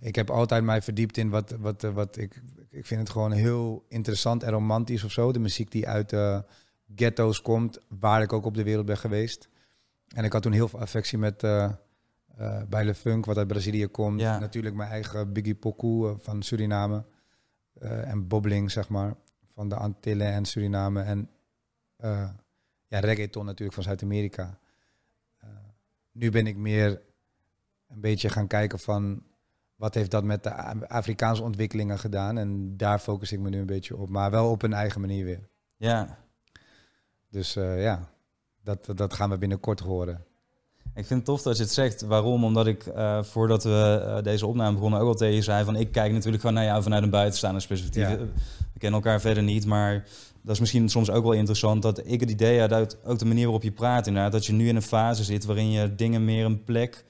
[0.00, 2.42] ik heb altijd mij verdiept in wat, wat, eh, wat ik...
[2.70, 5.32] Ik vind het gewoon heel interessant en romantisch of zo.
[5.32, 6.44] De muziek die uit de
[6.94, 9.48] ghetto's komt, waar ik ook op de wereld ben geweest.
[10.14, 11.40] En ik had toen heel veel affectie met
[12.68, 14.20] bij Le Funk, wat uit Brazilië komt.
[14.20, 14.38] Ja.
[14.38, 17.04] Natuurlijk mijn eigen Biggie Poku van Suriname.
[17.80, 19.14] En Bobbling, zeg maar,
[19.54, 21.02] van de Antillen en Suriname.
[21.02, 21.30] En
[22.88, 24.58] ja, reggaeton natuurlijk van Zuid-Amerika.
[26.12, 27.00] Nu ben ik meer
[27.88, 29.22] een beetje gaan kijken van
[29.76, 30.50] wat heeft dat met de
[30.88, 32.38] Afrikaanse ontwikkelingen gedaan.
[32.38, 35.24] En daar focus ik me nu een beetje op, maar wel op een eigen manier
[35.24, 35.48] weer.
[35.76, 36.18] Ja,
[37.30, 38.08] Dus eh, ja,
[38.62, 40.24] dat, dat gaan we binnenkort horen.
[40.94, 42.02] ik vind het tof dat je het zegt.
[42.02, 42.44] Waarom?
[42.44, 45.76] Omdat ik eh, voordat we eh, deze opname begonnen ook al tegen je zei van
[45.76, 48.08] ik kijk natuurlijk gewoon naar jou vanuit een buitenstaander perspectief.
[48.08, 48.16] Ja.
[48.72, 50.04] We kennen elkaar verder niet, maar
[50.42, 53.24] dat is misschien soms ook wel interessant dat ik het idee had uit ook de
[53.24, 56.24] manier waarop je praat inderdaad, dat je nu in een fase zit waarin je dingen
[56.24, 57.04] meer een plek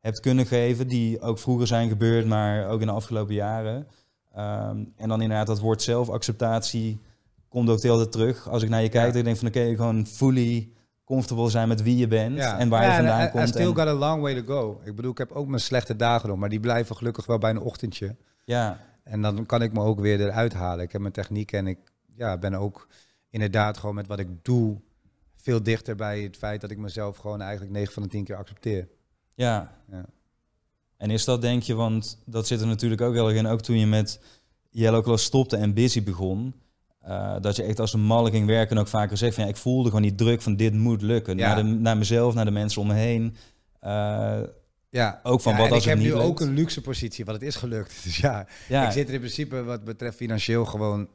[0.00, 3.86] hebt kunnen geven die ook vroeger zijn gebeurd, maar ook in de afgelopen jaren.
[4.34, 7.00] Ehm, en dan inderdaad dat woord zelfacceptatie
[7.48, 8.48] komt ook de hele tijd terug.
[8.48, 9.12] Als ik naar je kijk, Ja.
[9.12, 10.68] dan denk ik van oké, gewoon fully
[11.04, 13.48] comfortable zijn met wie je bent en waar je vandaan I- I komt.
[13.48, 14.80] still en- got a long way to go.
[14.84, 17.50] Ik bedoel, ik heb ook mijn slechte dagen nog, maar die blijven gelukkig wel bij
[17.50, 18.16] een ochtendje.
[18.44, 20.84] ja, En dan kan ik me ook weer eruit halen.
[20.84, 21.78] Ik heb mijn techniek en ik
[22.16, 22.88] ja, ben ook
[23.30, 24.80] inderdaad gewoon met wat ik doe
[25.36, 28.36] veel dichter bij het feit dat ik mezelf gewoon eigenlijk 9 van de 10 keer
[28.36, 28.88] accepteer.
[29.34, 29.74] ja.
[29.90, 30.04] Ja.
[30.96, 33.60] En is dat denk je, want dat zit er natuurlijk ook heel erg in, ook
[33.60, 34.20] toen je met
[34.70, 36.54] Yellow Claw stopte en Busy begon,
[37.00, 39.50] eh, dat je echt als een malle ging werken en ook vaker zegt van ja,
[39.50, 41.36] ik voelde gewoon die druk van dit moet lukken.
[41.38, 41.46] Ja.
[41.54, 43.36] Naar, de, naar mezelf, naar de mensen om me heen.
[43.80, 44.40] Eh,
[44.90, 46.24] Ja, Ook van ja, wat als ik heb niet nu lukt?
[46.24, 48.00] ook een luxe positie, want het is gelukt.
[48.04, 51.08] Dus ja, ja, ik zit er in principe wat betreft financieel gewoon,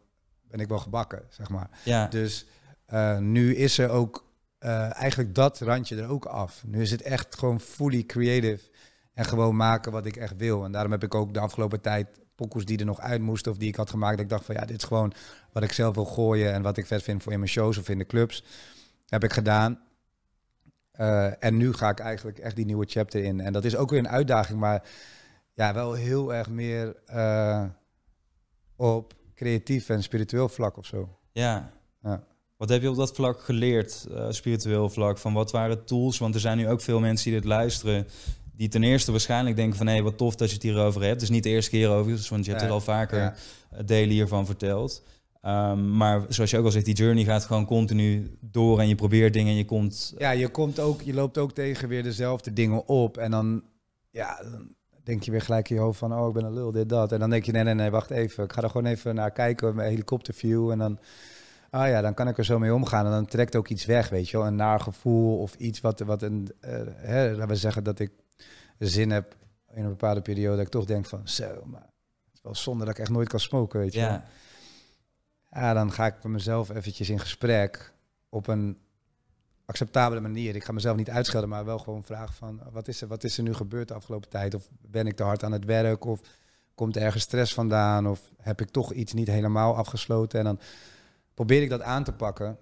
[0.51, 1.69] ben ik wel gebakken, zeg maar.
[1.83, 2.45] ja, Dus
[2.85, 6.63] eh, nu is er ook eh, eigenlijk dat randje er ook af.
[6.65, 8.69] Nu is het echt gewoon fully creative
[9.13, 10.63] en gewoon maken wat ik echt wil.
[10.63, 13.57] En daarom heb ik ook de afgelopen tijd pokoes die er nog uit moesten of
[13.57, 14.15] die ik had gemaakt.
[14.15, 15.13] Dat ik dacht van ja, dit is gewoon
[15.51, 17.89] wat ik zelf wil gooien en wat ik vet vind voor in mijn shows of
[17.89, 18.43] in de clubs.
[19.07, 19.79] Heb ik gedaan.
[20.91, 23.39] Eh, en nu ga ik eigenlijk echt die nieuwe chapter in.
[23.39, 24.83] En dat is ook weer een uitdaging, maar
[25.53, 26.95] ja, wel heel erg meer
[28.75, 31.17] op creatief en spiritueel vlak of zo.
[31.31, 31.71] ja.
[32.03, 32.23] Ja.
[32.57, 35.17] Wat heb je op dat vlak geleerd, eh, spiritueel vlak?
[35.17, 36.17] Van wat waren tools?
[36.17, 38.07] Want er zijn nu ook veel mensen die dit luisteren,
[38.55, 41.13] die ten eerste waarschijnlijk denken van hé, hey, wat tof dat je het hierover hebt.
[41.13, 43.35] Het is niet de eerste keer overigens, want je hebt Ja, het al vaker ja.
[43.71, 45.03] eh, delen hiervan verteld.
[45.41, 48.95] Ehm, maar zoals je ook al zegt, die journey gaat gewoon continu door en je
[48.95, 50.13] probeert dingen en je komt...
[50.17, 53.17] Ja, je, komt ook, je loopt ook tegen weer dezelfde dingen op.
[53.17, 53.63] En dan,
[54.09, 56.13] ja, dan denk je weer gelijk in je hoofd van...
[56.13, 57.11] oh, ik ben een lul, dit, dat.
[57.11, 58.43] En dan denk je, nee, nee, nee, wacht even.
[58.43, 60.71] Ik ga er gewoon even naar kijken met helikopterview.
[60.71, 60.99] En dan,
[61.69, 63.05] ah ja, dan kan ik er zo mee omgaan.
[63.05, 64.47] En dan trekt ook iets weg, weet je wel.
[64.47, 66.51] Een naar gevoel of iets wat, wat een...
[66.59, 68.11] eh, hè, laten we zeggen dat ik
[68.77, 69.35] zin heb
[69.73, 70.55] in een bepaalde periode...
[70.55, 73.29] dat ik toch denk van, zo, maar het is wel zonde dat ik echt nooit
[73.29, 73.99] kan smoken, weet je.
[73.99, 74.25] Ja,
[75.51, 77.93] Ja, dan ga ik met mezelf eventjes in gesprek
[78.29, 78.77] op een
[79.71, 80.55] acceptabele manier.
[80.55, 83.37] Ik ga mezelf niet uitschelden, maar wel gewoon vragen van wat is er, wat is
[83.37, 84.55] er nu gebeurd de afgelopen tijd?
[84.55, 86.05] Of ben ik te hard aan het werk?
[86.05, 86.21] Of
[86.75, 88.07] komt er ergens stress vandaan?
[88.07, 90.39] Of heb ik toch iets niet helemaal afgesloten?
[90.39, 90.59] En dan
[91.33, 92.57] probeer ik dat aan te pakken.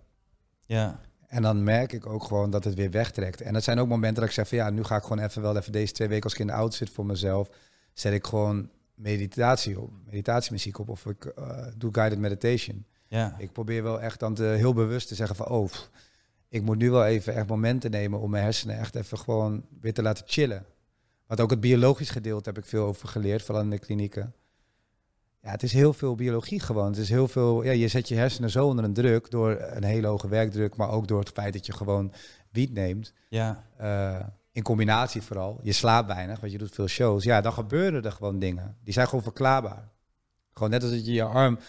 [0.65, 3.41] ja, En dan merk ik ook gewoon dat het weer wegtrekt.
[3.41, 5.41] En dat zijn ook momenten dat ik zeg van ja, nu ga ik gewoon even
[5.41, 7.49] wel even deze twee weken als ik in de auto zit voor mezelf.
[7.93, 12.85] Zet ik gewoon meditatie op, meditatiemuziek op of ik eh, doe guided meditation.
[13.07, 15.89] ja, Ik probeer wel echt dan te, heel bewust te zeggen van oh, pff,
[16.49, 19.93] ik moet nu wel even echt momenten nemen om mijn hersenen echt even gewoon weer
[19.93, 20.65] te laten chillen.
[21.27, 24.33] Want ook het biologisch gedeelte heb ik veel over geleerd, vooral in de klinieken.
[25.41, 26.88] Ja, het is heel veel biologie gewoon.
[26.88, 29.83] Het is heel veel, ja, je zet je hersenen zo onder een druk door een
[29.83, 32.13] hele hoge werkdruk, maar ook door het feit dat je gewoon
[32.51, 33.13] wiet neemt.
[33.29, 34.19] ja, Eh,
[34.51, 35.59] in combinatie vooral.
[35.63, 37.23] Je slaapt weinig, want je doet veel shows.
[37.23, 38.77] Ja, dan gebeuren er gewoon dingen.
[38.83, 39.89] Die zijn gewoon verklaarbaar.
[40.53, 41.59] Gewoon net als dat je je arm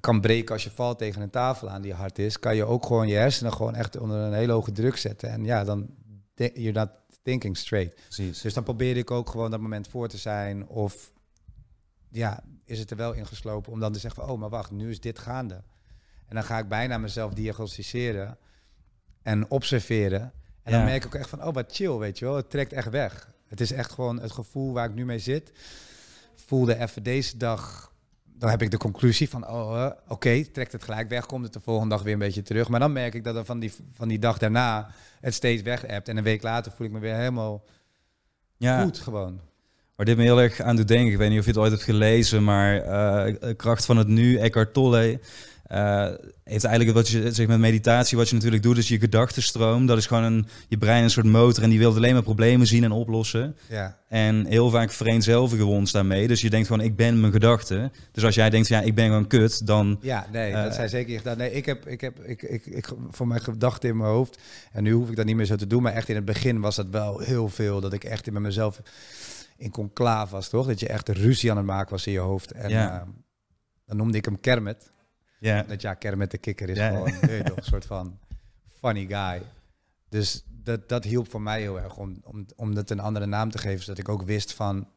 [0.00, 2.86] kan breken als je valt tegen een tafel aan die hard is, kan je ook
[2.86, 5.30] gewoon je hersenen gewoon echt onder een hele hoge druk zetten.
[5.30, 5.88] En ja, dan
[6.34, 6.90] you're not
[7.22, 7.94] thinking straight.
[7.94, 8.40] precies.
[8.40, 10.66] Dus dan probeer ik ook gewoon dat moment voor te zijn.
[10.66, 11.12] Of
[12.10, 14.90] ja, is het er wel ingeslopen om dan te zeggen van, oh, maar wacht, nu
[14.90, 15.62] is dit gaande.
[16.26, 18.38] En dan ga ik bijna mezelf diagnosticeren
[19.22, 20.32] en observeren.
[20.62, 22.36] En dan merk ik ook echt van, oh, wat chill, weet je wel.
[22.36, 23.32] Het trekt echt weg.
[23.46, 25.52] Het is echt gewoon het gevoel waar ik nu mee zit.
[26.34, 27.92] Voelde even deze dag...
[28.40, 31.26] Dan heb ik de conclusie van, oh, eh, oké, trekt het gelijk weg.
[31.26, 32.68] Komt het de volgende dag weer een beetje terug.
[32.68, 35.82] Maar dan merk ik dat er van die, van die dag daarna het steeds weg
[35.86, 36.08] hebt.
[36.08, 37.64] En een week later voel ik me weer helemaal
[38.56, 38.82] Ja.
[38.82, 39.40] goed gewoon.
[39.96, 41.70] Waar dit me heel erg aan doet denken, ik weet niet of je het ooit
[41.70, 45.20] hebt gelezen, maar eh, Kracht van het Nu, Eckhart Tolle,
[45.70, 46.08] eh,
[46.44, 49.86] heeft eigenlijk wat je zegt met meditatie, wat je natuurlijk doet, is je gedachtenstroom.
[49.86, 52.66] Dat is gewoon een, je brein een soort motor en die wil alleen maar problemen
[52.66, 53.56] zien en oplossen.
[53.68, 56.28] Ja, En heel vaak vereenzelvigen we ons daarmee.
[56.28, 57.92] Dus je denkt gewoon, ik ben mijn gedachten.
[58.12, 59.98] Dus als jij denkt, ja, ik ben gewoon kut, dan...
[60.00, 61.36] ja nee, Eh, dat zijn zeker gedaan.
[61.38, 64.38] Nee, ik heb, ik heb ik, ik, ik, voor mijn gedachten in mijn hoofd.
[64.72, 65.82] En nu hoef ik dat niet meer zo te doen.
[65.82, 67.80] Maar echt in het begin was dat wel heel veel.
[67.80, 68.80] Dat ik echt in met mezelf
[69.56, 70.66] in conclave was, toch?
[70.66, 72.50] Dat je echt ruzie aan het maken was in je hoofd.
[72.52, 73.00] En Ja.
[73.00, 73.06] eh,
[73.86, 74.90] dan noemde ik hem Kermit.
[75.40, 76.88] Ja, Dat ja, Kermit de kikker is Ja.
[76.88, 77.12] gewoon
[77.44, 78.18] toch, een soort van
[78.80, 79.42] funny guy.
[80.08, 83.50] Dus dat, dat hielp voor mij heel erg om, om, om dat een andere naam
[83.50, 84.88] te geven, zodat ik ook wist van,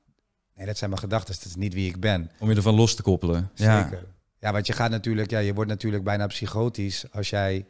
[0.56, 2.32] nee, dat zijn mijn gedachten, dat is niet wie ik ben.
[2.40, 3.50] Om je ervan los te koppelen.
[3.56, 3.84] Ja.
[3.84, 4.06] Zeker.
[4.40, 7.66] Ja, want je gaat natuurlijk, ja, je wordt natuurlijk bijna psychotisch als jij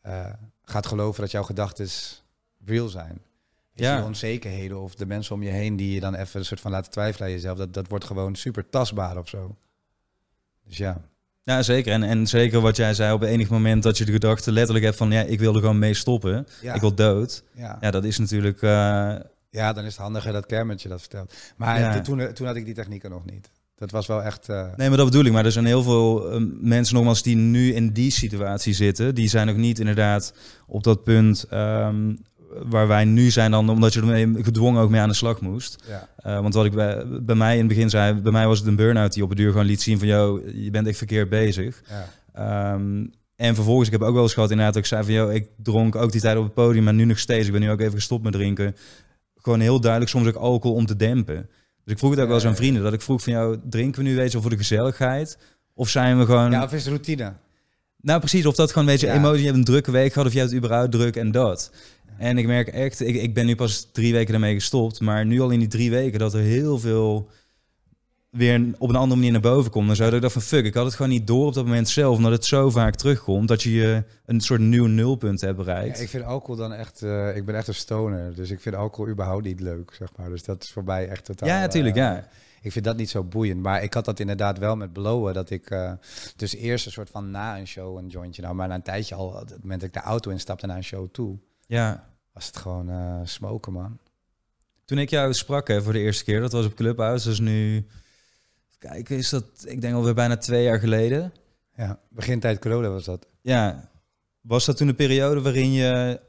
[0.00, 1.88] eh, gaat geloven dat jouw gedachten
[2.64, 3.20] real zijn.
[3.72, 4.04] Weet Ja.
[4.04, 6.90] onzekerheden of de mensen om je heen die je dan even een soort van laten
[6.90, 9.56] twijfelen aan jezelf, dat, dat wordt gewoon super tastbaar of zo.
[10.64, 11.00] Dus ja.
[11.44, 11.92] Ja, zeker.
[11.92, 14.96] En, en zeker wat jij zei op enig moment dat je de gedachte letterlijk hebt
[14.96, 16.46] van ja, ik wil er gewoon mee stoppen.
[16.60, 17.42] Ja, Ik wil dood.
[17.54, 17.78] ja.
[17.80, 18.62] Ja, dat is natuurlijk.
[18.62, 19.14] eh,
[19.50, 21.34] ja, dan is het handiger dat Kermit je dat vertelt.
[21.56, 22.00] Maar Ja.
[22.00, 23.50] toen, toen had ik die technieken nog niet.
[23.76, 24.48] Dat was wel echt...
[24.48, 25.32] eh, Nee, maar dat bedoel ik.
[25.32, 29.14] Maar er zijn heel veel eh, mensen nogmaals die nu in die situatie zitten.
[29.14, 30.34] Die zijn nog niet inderdaad
[30.66, 32.14] op dat punt ehm,
[32.62, 35.84] waar wij nu zijn dan, omdat je er gedwongen ook mee aan de slag moest.
[35.88, 36.08] ja.
[36.16, 38.66] Eh, want wat ik bij, bij mij in het begin zei, bij mij was het
[38.68, 41.28] een burn-out die op het duur gewoon liet zien van, yo, je bent echt verkeerd
[41.28, 41.82] bezig.
[41.88, 42.08] Ja.
[42.32, 45.28] Ehm, en vervolgens, ik heb ook wel eens gehad inderdaad, dat ik zei van, yo,
[45.28, 47.46] ik dronk ook die tijd op het podium, maar nu nog steeds.
[47.46, 48.76] Ik ben nu ook even gestopt met drinken.
[49.36, 51.48] Gewoon heel duidelijk soms ook alcohol om te dempen.
[51.84, 54.02] Dus ik vroeg het ook wel eens aan vrienden, dat ik vroeg van, jou, drinken
[54.02, 55.38] we nu weet je voor de gezelligheid?
[55.74, 56.50] Of zijn we gewoon...
[56.50, 57.32] ja, of is het routine?
[58.00, 58.46] Nou, precies.
[58.46, 59.14] Of dat gewoon, weet je, Ja.
[59.14, 59.38] emotie.
[59.38, 61.70] Je hebt een drukke week gehad of je hebt het überhaupt druk en dat.
[62.18, 65.00] En ik merk echt, ik, ik ben nu pas drie weken daarmee gestopt.
[65.00, 67.30] Maar nu al in die drie weken dat er heel veel
[68.30, 69.86] weer op een andere manier naar boven komt.
[69.86, 71.88] Dan zou ik dacht van fuck, ik had het gewoon niet door op dat moment
[71.88, 72.16] zelf.
[72.16, 76.00] Omdat het zo vaak terugkomt dat je je een soort nieuw nulpunt hebt Ja, bereikt.
[76.00, 77.02] ik vind alcohol dan echt...
[77.02, 80.28] eh, ik ben echt een stoner, dus ik vind alcohol überhaupt niet leuk, zeg maar.
[80.28, 81.48] Dus dat is voor mij echt totaal...
[81.48, 82.28] Ja, natuurlijk, eh, ja.
[82.62, 83.62] Ik vind dat niet zo boeiend.
[83.62, 85.34] Maar ik had dat inderdaad wel met blowen.
[85.34, 85.92] Dat ik eh,
[86.36, 88.54] dus eerst een soort van na een show een jointje nou.
[88.54, 90.84] Maar na een tijdje al, op het moment dat ik de auto instapte naar een
[90.84, 91.38] show toe,
[91.74, 92.08] Ja.
[92.32, 93.98] was het gewoon eh smoken, man.
[94.84, 97.28] Toen ik jou sprak hè, voor de eerste keer, dat was op Clubhouse.
[97.28, 97.86] Dus nu,
[98.78, 101.32] kijk, is dat, ik denk alweer bijna twee jaar geleden.
[101.76, 103.26] Ja, begintijd corona was dat.
[103.40, 103.90] Ja.
[104.40, 106.20] Was dat toen de periode waarin je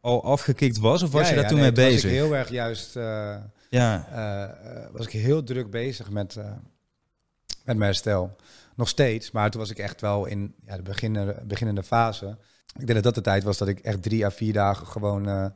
[0.00, 1.02] al afgekikt was?
[1.02, 2.02] Of was Ja, je daar ja, toen nee, mee toen bezig?
[2.02, 3.36] Was ik heel erg juist, eh,
[3.70, 8.36] Ja, eh, was ik heel druk bezig met, met mijn herstel.
[8.76, 12.38] Nog steeds, maar toen was ik echt wel in ja, de beginnende, beginnende fase.
[12.72, 15.28] Ik denk dat dat de tijd was dat ik echt drie à vier dagen gewoon
[15.28, 15.46] eh,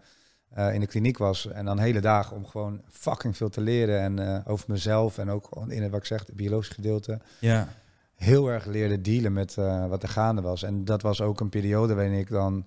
[0.49, 1.47] eh, in de kliniek was.
[1.47, 4.01] En dan hele dagen om gewoon fucking veel te leren.
[4.01, 7.21] En eh, over mezelf en ook in het, wat ik zeg, het biologische gedeelte.
[7.40, 7.68] ja,
[8.14, 9.55] Heel erg leerde dealen met
[9.88, 10.62] wat er gaande was.
[10.62, 12.66] En dat was ook een periode waarin ik dan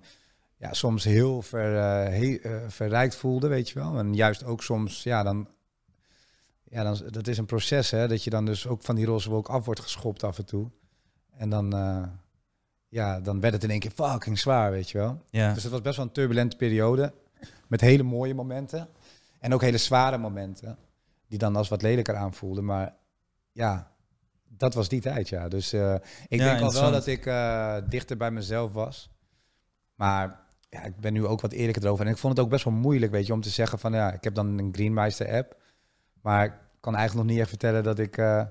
[0.56, 1.74] ja, soms heel ver,
[2.10, 3.98] he- verrijkt voelde, weet je wel.
[3.98, 5.48] En juist ook soms, ja, dan...
[6.64, 8.08] Ja, dan, dat is een proces, hè.
[8.08, 10.70] Dat je dan dus ook van die roze wolk af wordt geschopt af en toe.
[11.36, 11.72] En dan,
[12.92, 15.22] ja, dan werd het in één keer fucking zwaar, weet je wel.
[15.30, 15.52] ja.
[15.54, 17.12] Dus het was best wel een turbulente periode.
[17.68, 18.88] Met hele mooie momenten.
[19.38, 20.78] En ook hele zware momenten.
[21.28, 22.64] Die dan als wat lelijker aanvoelden.
[22.64, 22.94] Maar
[23.52, 23.90] ja,
[24.48, 25.48] dat was die tijd, ja.
[25.48, 25.94] Dus eh,
[26.28, 29.10] ik Ja, denk al wel dat ik eh, dichter bij mezelf was.
[29.94, 32.04] Maar ja, ik ben nu ook wat eerlijker erover.
[32.06, 34.12] En ik vond het ook best wel moeilijk, weet je, om te zeggen van ja,
[34.12, 35.56] ik heb dan een Greenmeister app.
[36.22, 38.42] Maar ik kan eigenlijk nog niet echt vertellen dat ik eh,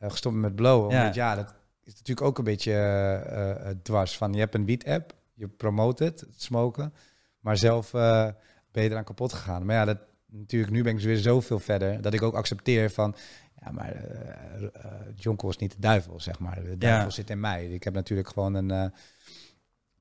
[0.00, 0.90] gestopt ben met blowen.
[0.90, 0.98] Ja.
[1.00, 1.54] Omdat ja, dat
[1.84, 4.16] is natuurlijk ook een beetje eh, dwars.
[4.16, 6.94] Van je hebt een wiet app, je promoot het, het smoken.
[7.40, 9.64] Maar zelf ben je eraan kapot gegaan.
[9.64, 12.90] Maar ja, dat, natuurlijk, nu ben ik dus weer zoveel verder dat ik ook accepteer
[12.90, 13.14] van.
[13.60, 14.70] Ja, maar eh,
[15.14, 16.62] Jonko is niet de duivel, zeg maar.
[16.64, 17.66] De duivel zit in mij.
[17.66, 18.92] Ik heb natuurlijk gewoon een.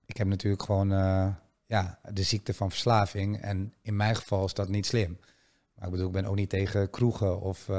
[0.05, 0.89] ik heb natuurlijk gewoon
[1.65, 3.41] ja, de ziekte van verslaving.
[3.41, 5.19] En in mijn geval is dat niet slim.
[5.75, 7.69] Maar ik bedoel, ik ben ook niet tegen kroegen of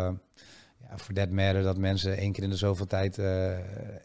[0.97, 3.53] voor that matter dat mensen één keer in de zoveel tijd eh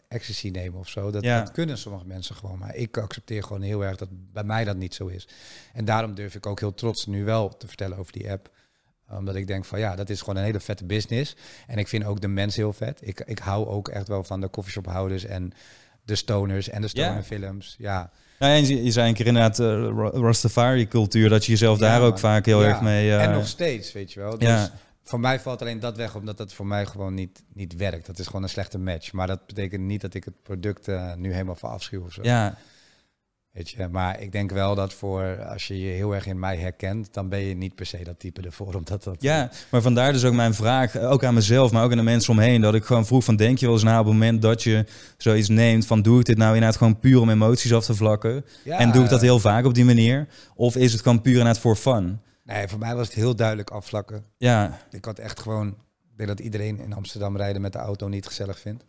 [0.08, 1.10] ecstasy nemen of zo.
[1.10, 1.38] Dat, Ja.
[1.40, 2.58] dat kunnen sommige mensen gewoon.
[2.58, 5.28] Maar ik accepteer gewoon heel erg dat bij mij dat niet zo is.
[5.72, 8.50] En daarom durf ik ook heel trots nu wel te vertellen over die app.
[9.10, 11.36] Omdat ik denk van ja, dat is gewoon een hele vette business.
[11.66, 13.00] En ik vind ook de mensen heel vet.
[13.02, 15.52] Ik, ik hou ook echt wel van de coffeeshophouders en
[16.04, 17.02] de stoners en de Ja.
[17.04, 17.74] stonerfilms.
[17.78, 18.10] Ja.
[18.38, 22.02] Nou, en je, zei een keer inderdaad eh, Ra- Rastafari-cultuur, dat je jezelf Ja, daar
[22.06, 22.68] ook vaak heel Ja.
[22.68, 23.10] erg mee...
[23.10, 24.38] eh, En nog steeds, weet je wel.
[24.38, 24.70] Dus ja,
[25.10, 28.06] voor mij valt alleen dat weg, omdat dat voor mij gewoon niet, niet werkt.
[28.06, 29.12] Dat is gewoon een slechte match.
[29.12, 32.22] Maar dat betekent niet dat ik het product eh, nu helemaal verafschuw of zo.
[32.22, 32.58] ja,
[33.52, 33.88] Weet je?
[33.88, 37.28] Maar ik denk wel dat voor, als je je heel erg in mij herkent, dan
[37.28, 38.74] ben je niet per se dat type ervoor.
[38.80, 41.90] Omdat dat, ja, maar vandaar dus ook mijn vraag, eh, ook aan mezelf, maar ook
[41.90, 44.04] aan de mensen omheen, dat ik gewoon vroeg van, denk je wel eens na op
[44.04, 47.30] het moment dat je zoiets neemt van, doe ik dit nou inderdaad gewoon puur om
[47.30, 48.44] emoties af te vlakken?
[48.64, 50.28] Ja, En doe ik dat heel vaak op die manier?
[50.54, 52.20] Of is het gewoon puur inderdaad voor fun?
[52.42, 54.24] Nee, voor mij was het heel duidelijk afvlakken.
[54.36, 55.68] Ja, Ik had echt gewoon,
[56.10, 58.84] ik denk dat iedereen in Amsterdam rijden met de auto niet gezellig vindt.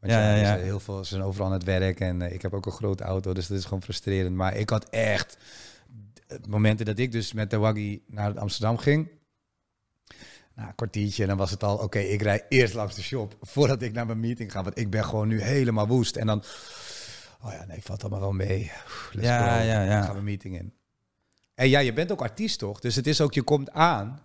[0.00, 2.54] Want Ja, ja, heel veel, ze zijn overal aan het werk en eh, ik heb
[2.54, 4.36] ook een grote auto, dus dat is gewoon frustrerend.
[4.36, 5.36] Maar ik had echt,
[6.26, 9.08] het momenten dat ik dus met de Waggy naar Amsterdam ging,
[10.54, 13.36] nou, een kwartiertje en dan was het al, oké, ik rij eerst langs de shop
[13.40, 16.16] voordat ik naar mijn meeting ga, want ik ben gewoon nu helemaal woest.
[16.16, 16.42] En dan,
[17.42, 18.72] Oh ja, nee, valt allemaal wel mee.
[19.12, 19.64] Let's Ja, go.
[19.64, 19.94] ja, ja.
[19.94, 20.72] Dan gaan we een meeting in.
[21.58, 22.80] En ja, je bent ook artiest toch?
[22.80, 24.20] Dus het is ook, je komt aan.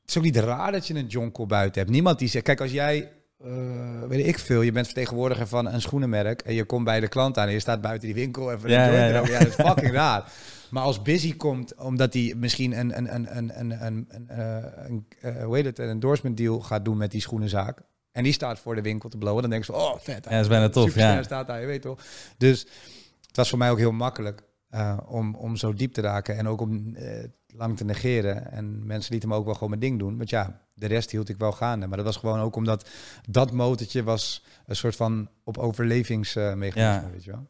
[0.00, 1.92] Het is ook niet raar dat je een jonkel buiten hebt.
[1.92, 3.12] Niemand die zegt, kijk, als jij,
[3.44, 7.08] eh, weet ik veel, je bent vertegenwoordiger van een schoenenmerk en je komt bij de
[7.08, 9.92] klant aan en je staat buiten die winkel even Ja, een ja, dat is fucking
[9.92, 10.32] raar.
[10.70, 14.86] Maar als Busy komt, omdat hij misschien een, een, een, een, een, een, een, eh,
[14.86, 17.80] een, eh, hoe heet het, een endorsement deal gaat doen met die schoenenzaak.
[18.10, 19.42] En die staat voor de winkel te blowen.
[19.42, 20.24] Dan denk je van, oh vet.
[20.24, 21.22] Ja, dat is bijna tof, ja.
[21.22, 22.00] staat daar, je weet toch.
[22.36, 22.66] Dus
[23.26, 26.36] het was voor mij ook heel makkelijk eh, om, om zo diep te raken.
[26.36, 28.52] En ook om eh, lang te negeren.
[28.52, 30.16] En mensen lieten me ook wel gewoon mijn ding doen.
[30.16, 31.86] Want ja, de rest hield ik wel gaande.
[31.86, 32.88] Maar dat was gewoon ook omdat
[33.28, 37.10] dat motortje was een soort van op overlevingsmechanisme, Ja.
[37.12, 37.46] weet je wel.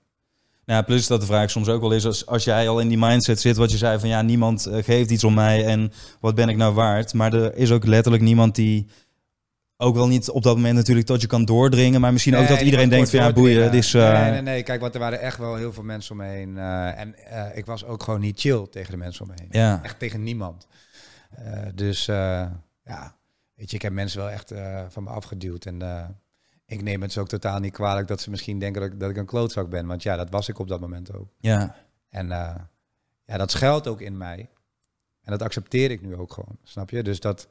[0.65, 2.99] Nou, plus dat de vraag soms ook wel is, als, als jij al in die
[2.99, 6.35] mindset zit, wat je zei van ja, niemand eh, geeft iets om mij en wat
[6.35, 7.15] ben ik nou waard.
[7.15, 8.87] Maar er is ook letterlijk niemand die
[9.83, 12.61] ook wel niet op dat moment natuurlijk tot je kan doordringen, maar misschien ook dat
[12.61, 13.63] iedereen denkt van ja, boeien.
[13.63, 14.63] Het is, eh, Nee, nee, nee.
[14.63, 16.59] Kijk, want er waren echt wel heel veel mensen om me heen.
[16.59, 19.49] eh, en eh, ik was ook gewoon niet chill tegen de mensen om me heen.
[19.63, 20.67] Ja, Echt tegen niemand.
[21.75, 22.07] Dus
[22.85, 23.17] ja,
[23.55, 24.53] weet je, ik heb mensen wel echt
[24.89, 25.65] van me afgeduwd.
[25.65, 25.83] En
[26.67, 29.11] ik neem het ze ook totaal niet kwalijk dat ze misschien denken dat ik, dat
[29.11, 29.87] ik een klootzak ben.
[29.87, 31.29] Want ja, dat was ik op dat moment ook.
[31.41, 31.75] ja,
[32.11, 32.29] En
[33.25, 34.49] ja, dat schuilt ook in mij.
[35.23, 37.03] En dat accepteer ik nu ook gewoon, snap je?
[37.03, 37.49] Dus dat,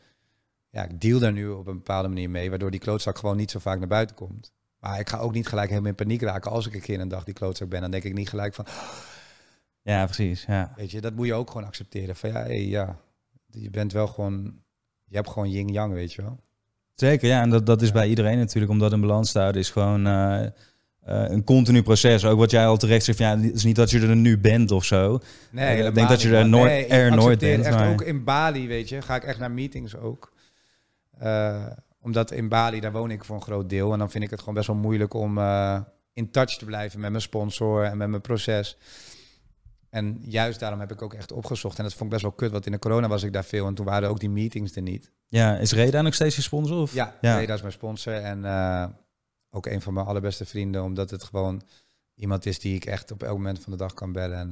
[0.71, 3.51] ja, ik deal daar nu op een bepaalde manier mee, waardoor die klootzak gewoon niet
[3.51, 4.51] zo vaak naar buiten komt.
[4.79, 7.07] Maar ik ga ook niet gelijk helemaal in paniek raken als ik een keer een
[7.07, 7.81] dag die klootzak ben.
[7.81, 8.65] Dan denk ik niet gelijk van,
[9.81, 10.43] ja, precies.
[10.47, 10.73] Ja.
[10.75, 12.15] weet je, dat moet je ook gewoon accepteren.
[12.15, 12.95] Van ja, hey, ja,
[13.51, 14.53] je bent wel gewoon,
[15.05, 16.39] je hebt gewoon yin-yang, weet je wel.
[16.93, 17.41] Zeker, ja.
[17.41, 17.93] En dat, dat is Ja.
[17.93, 20.51] bij iedereen natuurlijk, omdat een balans staat is gewoon eh, eh,
[21.03, 22.25] een continu proces.
[22.25, 24.37] Ook wat jij al terecht zegt, van, ja, het is niet dat je er nu
[24.37, 25.19] bent of zo.
[25.51, 27.91] Nee, ik helemaal denk dat je er nooit- Nee, ik er nooit bent, Echt maar-
[27.91, 30.30] ook in Bali, weet je, ga ik echt naar meetings ook.
[31.21, 31.65] Eh,
[31.99, 33.93] omdat in Bali, daar woon ik voor een groot deel.
[33.93, 35.79] En dan vind ik het gewoon best wel moeilijk om eh,
[36.13, 38.77] in touch te blijven met mijn sponsor en met mijn proces.
[39.89, 41.77] En juist daarom heb ik ook echt opgezocht.
[41.77, 43.67] En dat vond ik best wel kut, want in de corona was ik daar veel.
[43.67, 45.11] En toen waren ook die meetings er niet.
[45.27, 46.77] Ja, is Reda nog steeds je sponsor?
[46.77, 46.93] Of?
[46.93, 47.37] Ja, Ja.
[47.37, 48.13] Reda is mijn sponsor.
[48.13, 48.85] En eh,
[49.49, 50.83] ook een van mijn allerbeste vrienden.
[50.83, 51.61] Omdat het gewoon
[52.15, 54.37] iemand is die ik echt op elk moment van de dag kan bellen.
[54.37, 54.49] En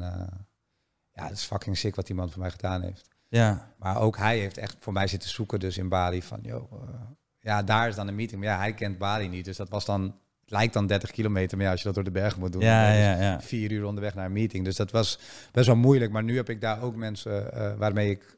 [1.11, 3.07] ja, het is fucking sick wat die man voor mij gedaan heeft.
[3.29, 6.71] Ja, Maar ook hij heeft echt voor mij zitten zoeken dus in Bali van, joh,
[6.71, 6.89] eh,
[7.39, 8.41] ja, daar is dan een meeting.
[8.41, 10.03] Maar ja, hij kent Bali niet, dus dat was dan,
[10.41, 12.61] het lijkt dan 30 kilometer, maar ja, als je dat door de bergen moet doen,
[12.61, 13.35] ja, ja, ja.
[13.35, 14.65] dus vier uur onderweg naar een meeting.
[14.65, 15.19] Dus dat was
[15.51, 18.37] best wel moeilijk, maar nu heb ik daar ook mensen eh, waarmee ik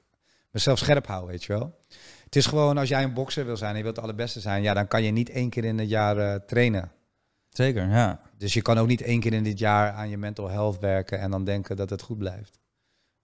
[0.51, 1.79] mezelf scherp hou, weet je wel.
[2.23, 4.63] Het is gewoon, als jij een bokser wil zijn en je wilt de allerbeste zijn,
[4.63, 6.91] ja, dan kan je niet één keer in het jaar eh, trainen.
[7.49, 8.21] Zeker, ja.
[8.37, 11.19] Dus je kan ook niet één keer in dit jaar aan je mental health werken
[11.19, 12.60] en dan denken dat het goed blijft.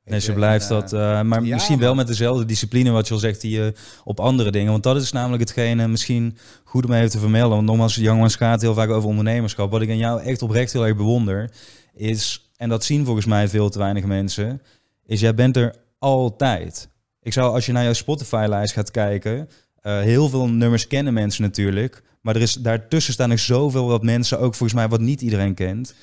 [0.08, 0.93] Nee, ze blijft en, eh, dat.
[0.93, 4.20] eh, maar ja, misschien wel met dezelfde discipline wat je al zegt, die je op
[4.20, 4.72] andere dingen.
[4.72, 7.56] Want dat is namelijk hetgene misschien goed om even te vermelden.
[7.56, 9.72] Want nogmaals, Youngmans gaat heel vaak over ondernemerschap.
[9.72, 11.52] Wat ik aan jou echt oprecht heel erg bewonder,
[11.93, 14.62] is, en dat zien volgens mij veel te weinig mensen,
[15.06, 16.89] is jij bent er altijd.
[17.22, 19.50] Ik zou, als je naar jouw Spotify-lijst gaat kijken,
[19.82, 22.04] eh, heel veel nummers kennen mensen natuurlijk.
[22.22, 25.54] Maar er is, daartussen staan nog zoveel wat mensen, ook volgens mij wat niet iedereen
[25.54, 25.93] kent.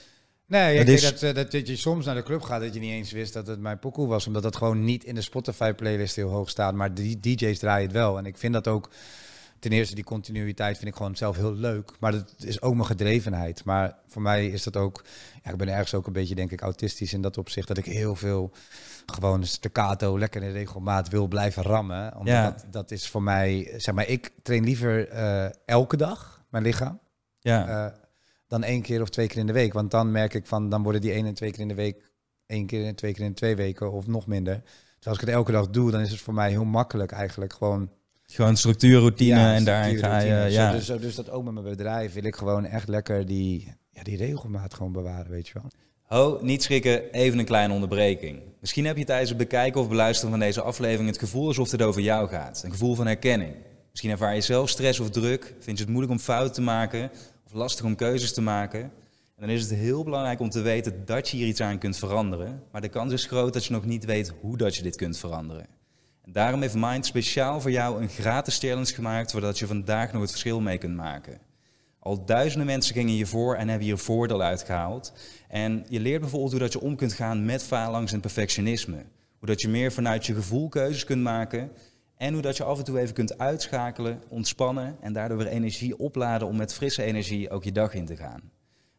[0.46, 2.60] Nee, ik Het denk is- dat, eh, dat, dat je soms naar de club gaat
[2.60, 4.26] dat je niet eens wist dat het mijn pokoe was.
[4.26, 6.74] Omdat dat gewoon niet in de Spotify-playlist heel hoog staat.
[6.74, 8.18] Maar die DJ's draaien het wel.
[8.18, 8.90] En ik vind dat ook,
[9.58, 11.90] ten eerste die continuïteit vind ik gewoon zelf heel leuk.
[12.00, 13.64] Maar dat is ook mijn gedrevenheid.
[13.64, 15.04] Maar voor mij is dat ook,
[15.44, 17.68] ja, ik ben ergens ook een beetje denk ik autistisch in dat opzicht.
[17.68, 18.50] Dat ik heel veel
[19.06, 22.12] gewoon staccato, lekker in regelmaat wil blijven rammen.
[22.16, 22.50] Omdat Ja.
[22.50, 27.00] dat, dat is voor mij, zeg maar, ik train liever eh, elke dag mijn lichaam
[27.40, 27.98] Ja, eh,
[28.54, 29.72] dan één keer of twee keer in de week.
[29.72, 32.10] Want dan merk ik van, dan worden die één en twee keer in de week,
[32.46, 34.62] één keer en twee keer in twee weken of nog minder.
[34.98, 37.52] Dus als ik het elke dag doe, dan is het voor mij heel makkelijk eigenlijk
[37.52, 37.90] gewoon.
[38.26, 40.28] gewoon structuur, routine Ja, en daarin ga je...
[40.50, 40.72] Zo, Ja.
[40.72, 44.02] dus, zo- dus dat ook met mijn bedrijf wil ik gewoon echt lekker die, ja,
[44.02, 45.70] die regelmaat gewoon bewaren, weet je wel.
[46.02, 48.40] Ho, niet schrikken, even een kleine onderbreking.
[48.60, 51.82] Misschien heb je tijdens het bekijken of beluisteren van deze aflevering het gevoel alsof het
[51.82, 52.62] over jou gaat.
[52.64, 53.54] Een gevoel van herkenning.
[53.90, 57.10] Misschien ervaar je zelf stress of druk, vind je het moeilijk om fouten te maken
[57.54, 58.80] lastig om keuzes te maken.
[58.80, 61.96] En dan is het heel belangrijk om te weten dat je hier iets aan kunt
[61.96, 62.62] veranderen.
[62.72, 65.18] Maar de kans is groot dat je nog niet weet hoe dat je dit kunt
[65.18, 65.66] veranderen.
[66.22, 70.20] En daarom heeft Mind speciaal voor jou een gratis challenge gemaakt, zodat je vandaag nog
[70.20, 71.38] het verschil mee kunt maken.
[71.98, 75.12] Al duizenden mensen gingen hiervoor en hebben hier voordeel uitgehaald.
[75.48, 79.04] En je leert bijvoorbeeld hoe dat je om kunt gaan met faalangst en perfectionisme.
[79.38, 81.70] Hoe dat je meer vanuit je gevoel keuzes kunt maken.
[82.24, 85.98] En hoe dat je af en toe even kunt uitschakelen, ontspannen en daardoor weer energie
[85.98, 88.40] opladen om met frisse energie ook je dag in te gaan.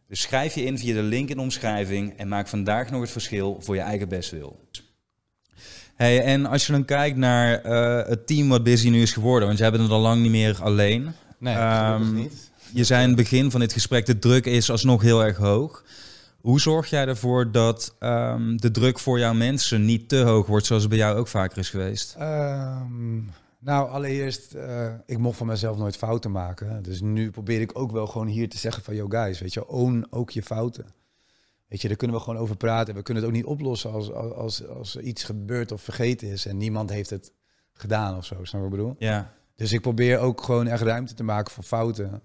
[0.08, 3.12] Dus schrijf je in via de link in de omschrijving en maak vandaag nog het
[3.12, 4.60] verschil voor je eigen bestwil.
[5.96, 9.48] Hey, en als je dan kijkt naar eh, het team wat Busy nu is geworden,
[9.48, 11.12] want jij bent het al lang niet meer alleen.
[11.38, 12.52] Nee, gelukkig niet.
[12.74, 15.84] je zei in het begin van dit gesprek, de druk is alsnog heel erg hoog.
[16.46, 20.66] Hoe zorg jij ervoor dat ehm, de druk voor jouw mensen niet te hoog wordt,
[20.66, 22.16] zoals het bij jou ook vaker is geweest?
[22.18, 23.16] Ehm,
[23.60, 26.84] nou, allereerst, eh, ik mocht van mezelf nooit fouten maken.
[26.84, 29.68] Dus nu probeer ik ook wel gewoon hier te zeggen van, yo guys, weet je,
[29.68, 30.86] own ook je fouten.
[31.68, 32.96] Weet je, daar kunnen we gewoon over praten.
[32.96, 36.46] We kunnen het ook niet oplossen als, als, als er iets gebeurt of vergeten is
[36.46, 37.32] en niemand heeft het
[37.74, 38.96] gedaan of zo, snap je wat ik bedoel?
[39.00, 42.22] Ja, Dus ik probeer ook gewoon echt ruimte te maken voor fouten.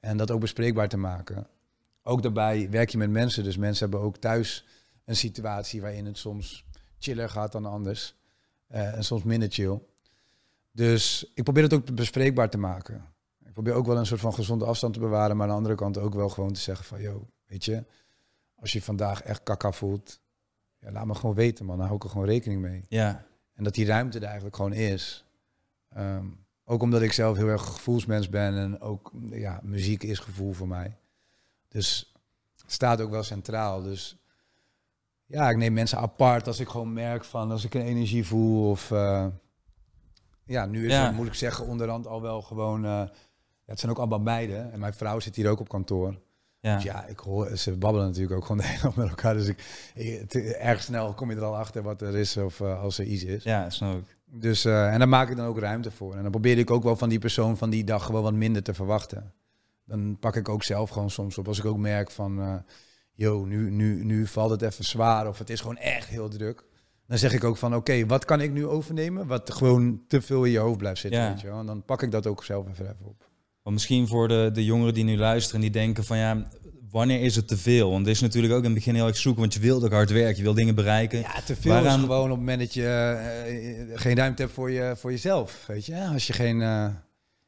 [0.00, 1.46] En dat ook bespreekbaar te maken.
[2.06, 3.44] Ook daarbij werk je met mensen.
[3.44, 4.66] Dus mensen hebben ook thuis
[5.04, 6.64] een situatie waarin het soms
[6.98, 8.14] chiller gaat dan anders.
[8.66, 9.80] Eh, en soms minder chill.
[10.72, 13.12] Dus ik probeer het ook bespreekbaar te maken.
[13.44, 15.36] Ik probeer ook wel een soort van gezonde afstand te bewaren.
[15.36, 17.00] Maar aan de andere kant ook wel gewoon te zeggen van...
[17.00, 17.84] Yo, weet je,
[18.54, 20.20] als je vandaag echt kakka voelt...
[20.78, 21.76] Ja, laat me gewoon weten, man.
[21.76, 22.84] Dan hou ik er gewoon rekening mee.
[22.88, 25.24] ja, En dat die ruimte er eigenlijk gewoon is.
[25.88, 26.26] Ehm,
[26.64, 30.68] ook omdat ik zelf heel erg gevoelsmens ben en ook ja, muziek is gevoel voor
[30.68, 30.96] mij.
[31.74, 32.12] Dus
[32.62, 33.82] het staat ook wel centraal.
[33.82, 34.16] Dus
[35.26, 38.70] ja, ik neem mensen apart als ik gewoon merk van als ik een energie voel
[38.70, 39.26] of uh,
[40.44, 41.06] ja, nu is Ja.
[41.06, 42.84] het moet ik zeggen onderhand al wel gewoon.
[42.84, 43.10] Uh, ja,
[43.66, 46.20] het zijn ook allemaal meiden en mijn vrouw zit hier ook op kantoor.
[46.60, 46.74] ja.
[46.74, 49.34] Dus ja, ik hoor, ze babbelen natuurlijk ook gewoon de hele dag met elkaar.
[49.34, 49.62] Dus ik,
[50.58, 53.24] erg snel kom je er al achter wat er is of uh, als er iets
[53.24, 53.44] is.
[53.44, 54.16] Ja, snap ik.
[54.26, 56.14] Dus, en daar maak ik dan ook ruimte voor.
[56.14, 58.62] En dan probeer ik ook wel van die persoon van die dag gewoon wat minder
[58.62, 59.32] te verwachten.
[59.84, 61.48] Dan pak ik ook zelf gewoon soms op.
[61.48, 62.54] Als ik ook merk van, uh,
[63.12, 66.64] yo, nu, nu, nu valt het even zwaar of het is gewoon echt heel druk.
[67.06, 69.26] Dan zeg ik ook van, oké, okay, wat kan ik nu overnemen?
[69.26, 71.28] Wat gewoon te veel in je hoofd blijft zitten, Ja.
[71.28, 71.58] weet je wel.
[71.58, 73.28] En dan pak ik dat ook zelf even, even op.
[73.62, 76.46] Want misschien voor de, de jongeren die nu luisteren, die denken van ja,
[76.90, 77.90] wanneer is het te veel?
[77.90, 79.92] Want het is natuurlijk ook in het begin heel erg zoeken, want je wilt ook
[79.92, 81.18] hard werken, je wil dingen bereiken.
[81.18, 84.54] Ja, te veel Waaraan- is gewoon op het moment dat je eh, geen ruimte hebt
[84.54, 86.06] voor, je, voor jezelf, weet je.
[86.12, 86.62] Als je geen...
[86.62, 86.86] eh,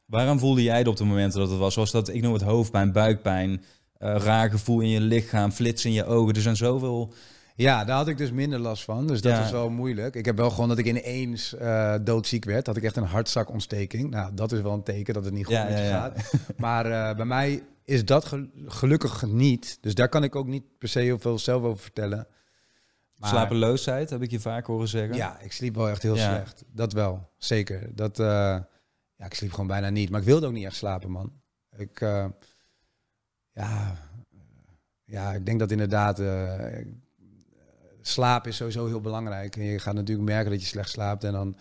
[0.06, 1.74] Waaraan voelde jij het op de momenten dat het was?
[1.74, 3.64] Was dat, ik noem het hoofdpijn, buikpijn,
[3.98, 6.34] eh, raar gevoel in je lichaam, flitsen in je ogen.
[6.34, 7.12] Er zijn zoveel...
[7.56, 9.06] Ja, daar had ik dus minder last van.
[9.06, 9.44] Dus dat Ja.
[9.44, 10.14] is wel moeilijk.
[10.14, 12.66] Ik heb wel gewoon dat ik ineens eh, doodziek werd.
[12.66, 14.10] Had ik echt een hartzakontsteking.
[14.10, 16.32] Nou, dat is wel een teken dat het niet goed Ja, met je ja, gaat.
[16.56, 19.78] Maar eh, bij mij is dat gel- gelukkig niet.
[19.80, 22.26] Dus daar kan ik ook niet per se heel veel zelf over vertellen.
[23.16, 25.16] Maar- Slapeloosheid, heb ik je vaak horen zeggen.
[25.16, 26.64] Ja, ik sliep wel echt heel slecht.
[26.72, 27.90] Dat wel, zeker.
[27.94, 28.18] Dat,
[29.16, 30.10] ja, ik sliep gewoon bijna niet.
[30.10, 31.32] Maar ik wilde ook niet echt slapen, man.
[31.76, 32.26] Ik, eh,
[33.52, 33.96] ja,
[35.04, 36.18] ja, ik denk dat inderdaad...
[36.20, 36.86] eh,
[38.00, 39.56] slaap is sowieso heel belangrijk.
[39.56, 41.56] En je gaat natuurlijk merken dat je slecht slaapt en dan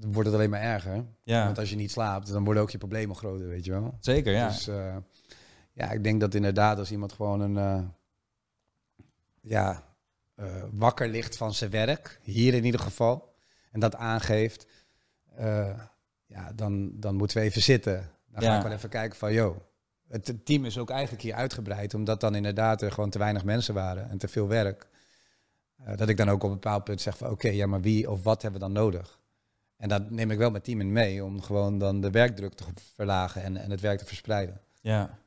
[0.00, 1.04] wordt het alleen maar erger.
[1.22, 3.96] Ja, Want als je niet slaapt, dan worden ook je problemen groter, weet je wel.
[4.00, 4.48] zeker, ja.
[4.48, 4.96] Dus eh,
[5.72, 7.92] ja, ik denk dat inderdaad als iemand gewoon een
[9.40, 9.82] ja,
[10.72, 13.34] wakker ligt van zijn werk, hier in ieder geval,
[13.70, 14.66] en dat aangeeft,
[16.36, 18.10] ja, dan, dan moeten we even zitten.
[18.32, 18.56] Dan ga Ja.
[18.56, 19.56] ik wel even kijken van, joh,
[20.08, 23.74] het team is ook eigenlijk hier uitgebreid, omdat dan inderdaad er gewoon te weinig mensen
[23.74, 24.86] waren en te veel werk.
[25.84, 28.10] Eh, dat ik dan ook op een bepaald punt zeg van, oké, ja, maar wie
[28.10, 29.18] of wat hebben we dan nodig?
[29.76, 32.64] En dat neem ik wel mijn team in mee, om gewoon dan de werkdruk te
[32.94, 34.60] verlagen en, en het werk te verspreiden.
[34.80, 35.18] ja.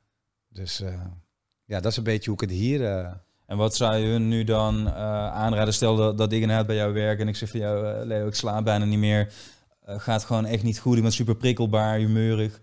[0.51, 0.93] Dus eh,
[1.65, 2.85] ja, dat is een beetje hoe ik het hier...
[2.85, 3.11] eh,
[3.45, 5.73] En wat zou je hun nu dan aanraden?
[5.73, 8.27] Stel dat, dat ik inderdaad bij jou werk en ik zeg van jou, eh, Leo,
[8.27, 9.33] ik slaap bijna niet meer.
[9.89, 10.95] Eh, gaat gewoon echt niet goed.
[10.95, 12.59] Je bent super prikkelbaar, humeurig.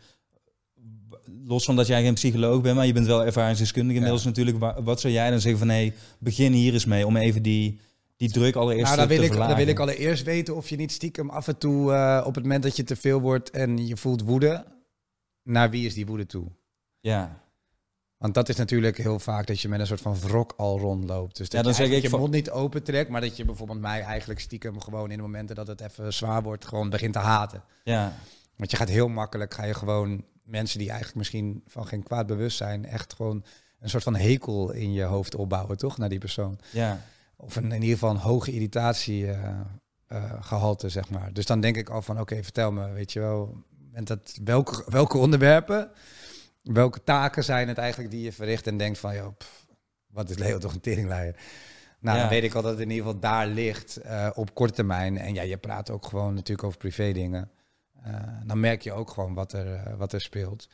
[1.44, 4.58] Los van dat jij geen psycholoog bent, maar je bent wel ervaringsdeskundige inmiddels natuurlijk.
[4.58, 7.80] Wa- Wat zou jij dan zeggen van, hé, begin hier eens mee om even die,
[8.16, 9.54] die druk allereerst nou, dan te wil, ik, verlagen?
[9.56, 11.92] dan wil ik allereerst weten of je niet stiekem af en toe...
[11.92, 14.64] eh, op het moment dat je te veel wordt en je voelt woede...
[15.42, 16.46] naar wie is die woede toe?
[17.00, 17.40] Ja,
[18.18, 21.36] Want dat is natuurlijk heel vaak dat je met een soort van wrok al rondloopt.
[21.36, 23.10] Dus dat Ja, dan je zeg ik je van- mond niet opentrekt...
[23.10, 26.42] maar dat je bijvoorbeeld mij eigenlijk stiekem gewoon in de momenten dat het even zwaar
[26.42, 26.64] wordt...
[26.66, 27.62] gewoon begint te haten.
[27.84, 28.12] ja,
[28.56, 32.26] Want je gaat heel makkelijk, ga je gewoon mensen die eigenlijk misschien van geen kwaad
[32.26, 32.84] bewust zijn...
[32.86, 33.44] echt gewoon
[33.80, 35.98] een soort van hekel in je hoofd opbouwen, toch?
[35.98, 36.58] Naar die persoon.
[36.72, 37.00] ja,
[37.36, 39.50] Of een, in ieder geval een hoge irritatie eh,
[40.06, 41.32] eh, gehalte, zeg maar.
[41.32, 43.56] Dus dan denk ik al van, oké, vertel me, weet je wel,
[43.92, 45.90] en dat, welke, welke onderwerpen,
[46.72, 49.66] welke taken zijn het eigenlijk die je verricht en denkt van, joh, pff,
[50.06, 51.36] wat is Leo toch een teringleier?
[52.00, 52.22] Nou, Ja.
[52.22, 55.18] dan weet ik al dat het in ieder geval daar ligt eh, op korte termijn.
[55.18, 57.50] En ja, je praat ook gewoon natuurlijk over privé dingen.
[58.02, 58.14] Eh,
[58.44, 60.68] dan merk je ook gewoon wat er, eh, wat er speelt.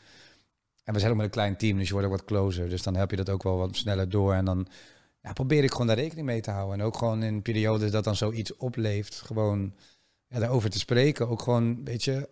[0.85, 2.69] En we zijn ook met een klein team, dus je wordt ook wat closer.
[2.69, 4.35] Dus dan heb je dat ook wel wat sneller door.
[4.35, 4.67] En dan
[5.23, 6.79] ja, probeer ik gewoon daar rekening mee te houden.
[6.81, 9.75] En ook gewoon in periodes dat dan zoiets opleeft, gewoon
[10.27, 11.29] ja, daarover te spreken.
[11.29, 12.29] Ook gewoon, weet je,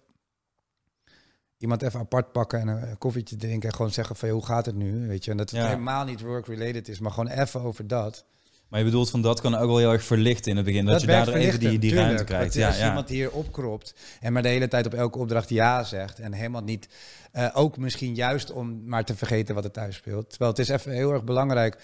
[1.60, 3.68] iemand even apart pakken en een koffietje drinken.
[3.68, 5.08] En gewoon zeggen van, hoe gaat het nu?
[5.08, 5.66] Weet je, en dat het Ja.
[5.66, 8.24] helemaal niet work-related is, maar gewoon even over dat.
[8.68, 10.84] Maar je bedoelt van dat kan ook wel heel erg verlichten in het begin.
[10.84, 12.54] Dat, je daardoor even die, die ruimte krijgt.
[12.54, 12.88] Ja, als ja.
[12.88, 16.62] iemand hier opkropt en maar de hele tijd op elke opdracht ja zegt en helemaal
[16.62, 16.88] niet,
[17.32, 20.28] eh, ook misschien juist om maar te vergeten wat er thuis speelt.
[20.28, 21.76] Terwijl het is even heel erg belangrijk,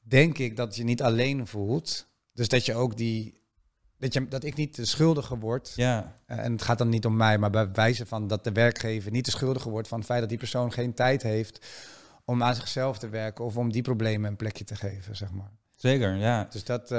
[0.00, 2.06] denk ik, dat je niet alleen voelt.
[2.32, 3.37] Dus dat je ook die,
[3.98, 5.72] dat, je, dat ik niet de schuldige word.
[5.76, 6.14] ja.
[6.26, 9.10] Eh, en het gaat dan niet om mij, maar bij wijze van dat de werkgever
[9.10, 11.66] niet de schuldige wordt van het feit dat die persoon geen tijd heeft
[12.24, 15.50] om aan zichzelf te werken of om die problemen een plekje te geven, zeg maar.
[15.76, 16.14] zeker.
[16.16, 16.46] Ja.
[16.50, 16.90] Dus dat.
[16.90, 16.98] eh,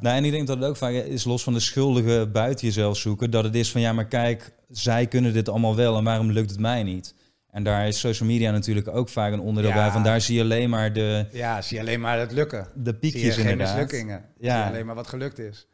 [0.00, 2.96] Nou, en ik denk dat het ook vaak is los van de schuldige buiten jezelf
[2.96, 3.30] zoeken.
[3.30, 6.50] Dat het is van ja, maar kijk, zij kunnen dit allemaal wel en waarom lukt
[6.50, 7.14] het mij niet?
[7.50, 9.76] En daar is social media natuurlijk ook vaak een onderdeel Ja.
[9.76, 9.90] bij.
[9.90, 12.66] Van daar zie je alleen maar de, ja, zie je alleen maar het lukken.
[12.74, 13.74] de Zie je piekjes geen inderdaad.
[13.76, 14.24] mislukkingen.
[14.38, 14.54] Ja.
[14.54, 15.66] Zie je alleen maar wat gelukt is.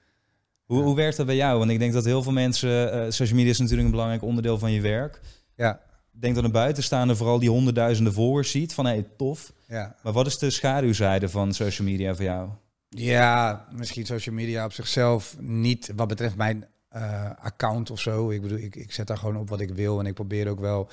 [0.67, 1.59] Hoe, hoe werkt dat bij jou?
[1.59, 4.59] Want ik denk dat heel veel mensen, eh, social media is natuurlijk een belangrijk onderdeel
[4.59, 5.21] van je werk.
[5.57, 5.81] Ja,
[6.15, 9.53] Ik denk dat een buitenstaander vooral die honderdduizenden volgers ziet van hé, hey, tof.
[9.69, 9.97] ja.
[10.03, 12.49] Maar wat is de schaduwzijde van social media voor jou?
[12.89, 18.31] Ja, misschien social media op zichzelf niet wat betreft mijn eh, account of zo.
[18.31, 20.61] Ik bedoel, ik, ik zet daar gewoon op wat ik wil en ik probeer ook
[20.61, 20.89] wel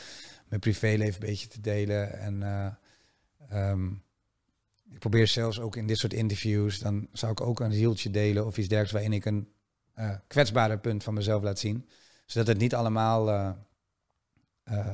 [0.49, 2.19] mijn privéleven een beetje te delen.
[2.19, 2.67] En eh,
[3.49, 3.88] ehm,
[4.89, 8.45] ik probeer zelfs ook in dit soort interviews, dan zou ik ook een hieltje delen
[8.45, 9.47] of iets dergelijks waarin ik een
[9.93, 11.89] eh kwetsbare punt van mezelf laat zien.
[12.25, 13.51] Zodat het niet allemaal eh,
[14.63, 14.87] eh,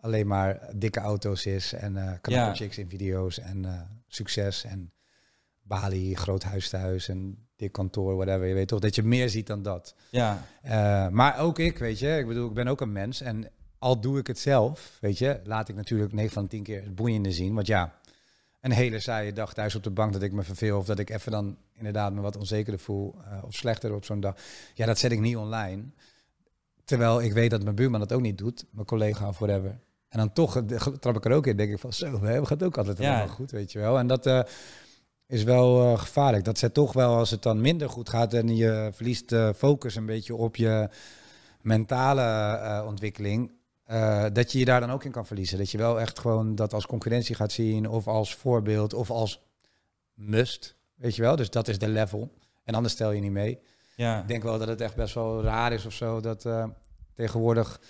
[0.00, 2.54] alleen maar dikke auto's is en knappe Ja.
[2.54, 4.92] chicks in video's en succes en
[5.62, 8.46] Bali, groot huis thuis en dik kantoor, whatever.
[8.46, 9.94] Je weet toch dat je meer ziet dan dat.
[10.10, 10.44] Ja,
[11.10, 14.18] maar ook ik, weet je, ik bedoel, ik ben ook een mens en al doe
[14.18, 17.32] ik het zelf, weet je, laat ik natuurlijk 9 van de 10 keer het boeiende
[17.32, 17.54] zien.
[17.54, 17.99] Want ja,
[18.60, 21.10] een hele saaie dag thuis op de bank dat ik me verveel of dat ik
[21.10, 24.36] even dan inderdaad me wat onzekerder voel eh, of slechter op zo'n dag.
[24.74, 25.82] Ja, dat zet ik niet online.
[26.84, 29.78] Terwijl ik weet dat mijn buurman dat ook niet doet, mijn collega of whatever.
[30.08, 32.46] En dan toch eh, trap ik er ook in, denk ik van zo, hè, we
[32.46, 33.26] gaat ook altijd Ja.
[33.26, 33.98] goed, weet je wel.
[33.98, 34.40] En dat eh,
[35.26, 36.44] is wel gevaarlijk.
[36.44, 39.94] Dat zet toch wel, als het dan minder goed gaat en je verliest de focus
[39.94, 40.88] een beetje op je
[41.60, 43.52] mentale ontwikkeling,
[43.90, 45.58] eh, dat je je daar dan ook in kan verliezen.
[45.58, 49.42] Dat je wel echt gewoon dat als concurrentie gaat zien of als voorbeeld of als
[50.14, 51.36] must, weet je wel.
[51.36, 52.32] Dus dat is de level.
[52.64, 53.58] En anders stel je niet mee.
[53.96, 54.20] ja.
[54.20, 56.64] Ik denk wel dat het echt best wel raar is of zo dat eh,
[57.14, 57.80] tegenwoordig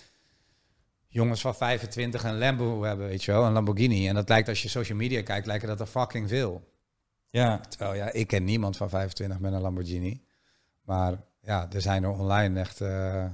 [1.09, 4.09] jongens van 25 een Lambo hebben, weet je wel, een Lamborghini.
[4.09, 6.69] En dat lijkt als je social media kijkt, lijkt dat er fucking veel.
[7.31, 7.61] ja.
[7.61, 10.23] Terwijl ja, ik ken niemand van 25 met een Lamborghini.
[10.83, 13.25] Maar ja, er zijn er online echt eh,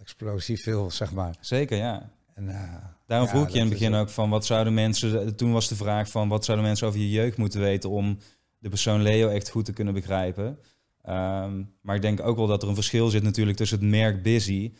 [0.00, 1.36] explosief veel, zeg maar.
[1.40, 2.10] Zeker, ja.
[2.34, 2.74] En, eh,
[3.06, 5.36] Daarom ja, vroeg je in het begin ook van wat zouden mensen.
[5.36, 8.18] Toen was de vraag van wat zouden mensen over je jeugd moeten weten om
[8.58, 10.58] de persoon Leo echt goed te kunnen begrijpen.
[11.02, 14.22] Ehm, maar ik denk ook wel dat er een verschil zit natuurlijk tussen het merk
[14.22, 14.72] Busy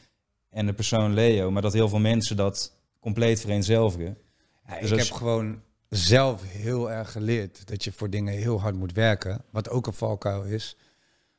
[0.51, 1.51] en de persoon Leo.
[1.51, 4.19] Maar dat heel veel mensen dat compleet vereenzelvigen.
[4.67, 8.61] Ja, Dus ik als- heb gewoon zelf heel erg geleerd dat je voor dingen heel
[8.61, 9.45] hard moet werken.
[9.51, 10.77] Wat ook een valkuil is.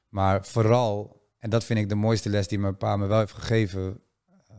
[0.10, 3.34] Maar vooral, en dat vind ik de mooiste les die mijn pa me wel heeft
[3.34, 4.00] gegeven.
[4.48, 4.56] eh,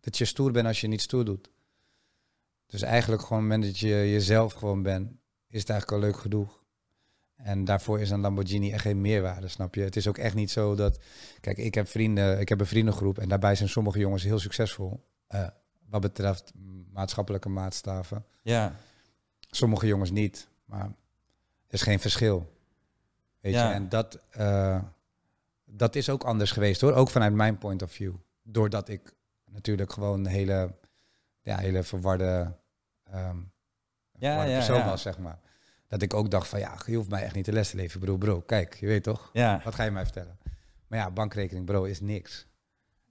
[0.00, 1.50] dat je stoer bent als je niet stoer doet.
[2.66, 5.10] Dus eigenlijk gewoon het moment dat je jezelf gewoon bent,
[5.48, 6.62] is het eigenlijk al leuk genoeg.
[7.36, 9.80] En daarvoor is een Lamborghini echt geen meerwaarde, snap je?
[9.80, 10.98] Het is ook echt niet zo dat...
[11.40, 15.04] Kijk, ik heb vrienden, ik heb een vriendengroep en daarbij zijn sommige jongens heel succesvol.
[15.26, 15.46] eh,
[15.88, 16.52] wat betreft
[16.92, 18.24] maatschappelijke maatstaven.
[18.42, 18.76] Ja,
[19.50, 20.84] Sommige jongens niet, maar
[21.66, 22.52] er is geen verschil.
[23.40, 23.68] Weet Ja.
[23.68, 24.82] je, en dat, eh,
[25.76, 28.14] dat is ook anders geweest hoor, ook vanuit mijn point of view.
[28.42, 29.14] Doordat ik
[29.50, 30.74] natuurlijk gewoon een hele,
[31.40, 32.56] ja, hele verwarde,
[33.04, 33.36] ehm
[34.12, 34.84] Ja, verwarde ja, persoon ja.
[34.84, 35.38] was, zeg maar.
[35.88, 38.00] Dat ik ook dacht van ja, je hoeft mij echt niet de les te leven,
[38.00, 38.16] bro.
[38.16, 39.30] Bro, kijk, je weet toch?
[39.64, 40.38] Wat ga je mij vertellen?
[40.86, 42.46] Maar ja, bankrekening, bro, is niks.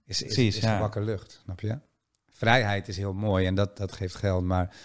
[0.04, 0.74] Is, is, Precies, is ja.
[0.74, 1.78] gebakken lucht, snap je?
[2.30, 4.76] Vrijheid is heel mooi en dat, dat geeft geld, maar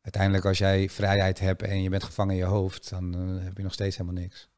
[0.00, 3.56] uiteindelijk als jij vrijheid hebt en je bent gevangen in je hoofd, dan eh, heb
[3.56, 4.48] je nog steeds helemaal niks.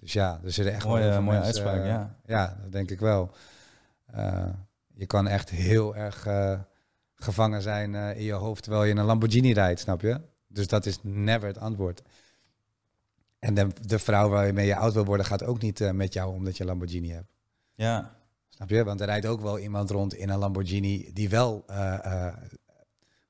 [0.00, 1.80] Dus ja, er zitten echt mooie, mooie mensen, uitspraak.
[1.80, 2.16] eh, ja.
[2.26, 3.30] ja, dat denk ik wel.
[4.06, 4.46] Eh,
[4.94, 6.60] je kan echt heel erg eh,
[7.14, 10.20] gevangen zijn in je hoofd terwijl je in een Lamborghini rijdt, snap je?
[10.46, 12.02] Dus dat is never het antwoord.
[13.38, 16.56] En de, de vrouw waarmee je oud wil worden gaat ook niet met jou omdat
[16.56, 17.32] je een Lamborghini hebt.
[17.74, 18.84] ja, Snap je?
[18.84, 21.64] Want er rijdt ook wel iemand rond in een Lamborghini die wel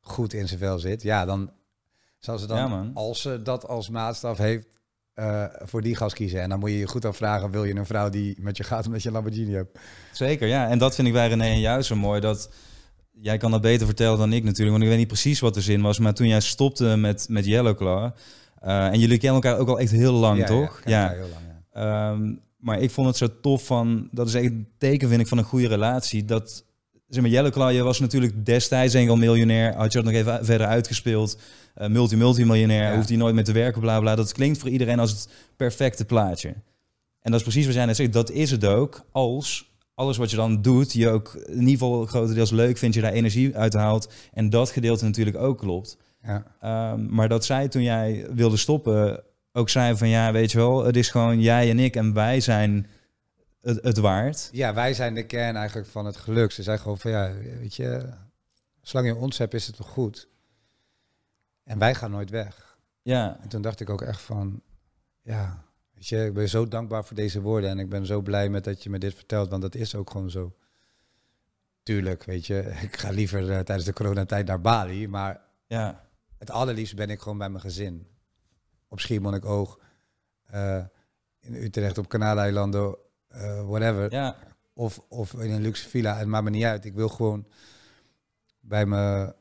[0.01, 1.03] goed in zijn vel zit.
[1.03, 1.53] Ja, dan
[2.19, 4.67] zal ze dan, Ja, als ze dat als maatstaf heeft,
[5.21, 6.41] eh, voor die gas kiezen.
[6.41, 8.87] En dan moet je je goed afvragen, wil je een vrouw die met je gaat
[8.87, 9.79] omdat je een Lamborghini hebt?
[10.13, 10.69] Zeker, ja.
[10.69, 12.21] En dat vind ik bij René en jou zo mooi.
[12.21, 12.51] Dat,
[13.11, 14.71] jij kan dat beter vertellen dan ik natuurlijk.
[14.71, 15.99] Want ik weet niet precies wat de zin was.
[15.99, 18.11] Maar toen jij stopte met, met Yellowclaw...
[18.61, 20.81] eh, en jullie kennen elkaar ook al echt heel lang, Ja, toch?
[20.85, 22.11] Ja, elkaar heel lang, ja.
[22.13, 24.09] Ehm, maar ik vond het zo tof van...
[24.11, 26.25] Dat is echt een teken, vind ik, van een goede relatie.
[26.25, 26.65] Dat
[27.11, 29.75] zeg maar, Jelle Claw, je was natuurlijk destijds al miljonair.
[29.75, 31.39] Had je dat nog even verder uitgespeeld.
[31.81, 32.95] Uh, multi multimiljonair, Ja.
[32.95, 34.15] hoeft hij nooit meer te werken, bla bla.
[34.15, 36.49] Dat klinkt voor iedereen als het perfecte plaatje.
[37.21, 38.13] En dat is precies wat jij net zegt.
[38.13, 42.07] Dat is het ook als alles wat je dan doet, je ook in ieder geval
[42.07, 44.13] grotendeels leuk vindt, je daar energie uit haalt.
[44.33, 45.97] En dat gedeelte natuurlijk ook klopt.
[46.23, 46.45] Ja.
[46.61, 50.85] Ehm, maar dat zij toen jij wilde stoppen, ook zei van ja, weet je wel,
[50.85, 52.87] het is gewoon jij en ik en wij zijn
[53.61, 54.49] het, het waard.
[54.53, 56.53] ja, wij zijn de kern eigenlijk van het geluk.
[56.53, 58.09] Ze zeggen gewoon van ja, weet je,
[58.83, 60.29] zolang je ons hebt is het toch goed.
[61.65, 62.79] En wij gaan nooit weg.
[63.03, 64.63] Ja, En toen dacht ik ook echt van,
[65.23, 68.49] ja, weet je, ik ben zo dankbaar voor deze woorden en ik ben zo blij
[68.49, 70.55] met dat je me dit vertelt, want dat is ook gewoon zo.
[71.83, 76.09] Tuurlijk, weet je, ik ga liever eh, tijdens de coronatijd naar Bali, maar ja,
[76.39, 78.07] het allerliefst ben ik gewoon bij mijn gezin.
[78.89, 79.79] Op Schiermonnikoog,
[80.47, 80.85] eh
[81.41, 82.97] in Utrecht, op Kanaaleilanden,
[83.31, 84.13] eh whatever.
[84.13, 84.37] ja,
[84.75, 86.85] Of, of in een luxe villa, het maakt me niet uit.
[86.85, 87.47] Ik wil gewoon
[88.61, 89.35] bij mijn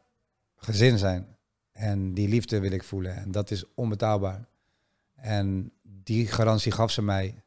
[0.55, 1.37] gezin zijn.
[1.71, 3.15] En die liefde wil ik voelen.
[3.15, 4.47] En dat is onbetaalbaar.
[5.15, 7.43] En die garantie gaf ze mij.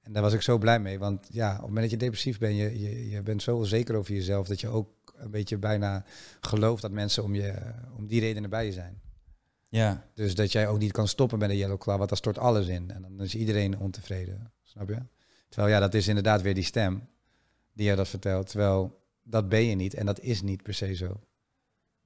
[0.00, 0.98] En daar was ik zo blij mee.
[0.98, 3.94] Want ja, op het moment dat je depressief bent, je, je, je bent zo onzeker
[3.94, 6.04] over jezelf dat je ook een beetje bijna
[6.40, 7.54] gelooft dat mensen om, je,
[7.96, 9.00] om die redenen bij je zijn.
[9.68, 10.04] ja.
[10.14, 12.66] Dus dat jij ook niet kan stoppen met een yellow claw, want daar stort alles
[12.66, 12.90] in.
[12.90, 14.52] En dan is iedereen ontevreden.
[14.62, 14.98] Snap je?
[15.56, 17.08] Terwijl ja, dat is inderdaad weer die stem
[17.72, 18.46] die je dat vertelt.
[18.48, 21.20] Terwijl dat ben je niet en dat is niet per se zo.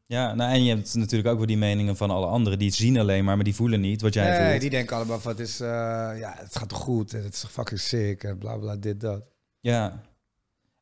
[0.07, 2.59] Ja, nou, en je hebt natuurlijk ook weer die meningen van alle anderen.
[2.59, 4.61] Die zien alleen maar, maar die voelen niet wat jij Nee, voelt.
[4.61, 5.69] die denken allemaal van het is, eh,
[6.19, 9.25] ja, het gaat goed en het is fucking sick en bla bla dit dat.
[9.61, 10.03] Ja.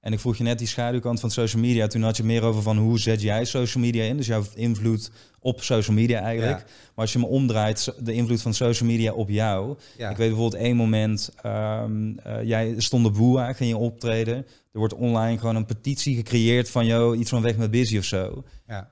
[0.09, 1.86] En ik vroeg je net die schaduwkant van social media.
[1.86, 4.16] Toen had je meer over van hoe zet jij social media in.
[4.16, 6.59] Dus jouw invloed op social media eigenlijk.
[6.59, 6.64] Ja.
[6.64, 9.76] Maar als je me omdraait, de invloed van social media op jou.
[9.96, 14.36] Ja, Ik weet bijvoorbeeld één moment, ehm, eh, jij stond op Boa, ging je optreden.
[14.72, 18.04] Er wordt online gewoon een petitie gecreëerd van, jou iets van weg met busy of
[18.04, 18.44] zo.
[18.66, 18.88] ja.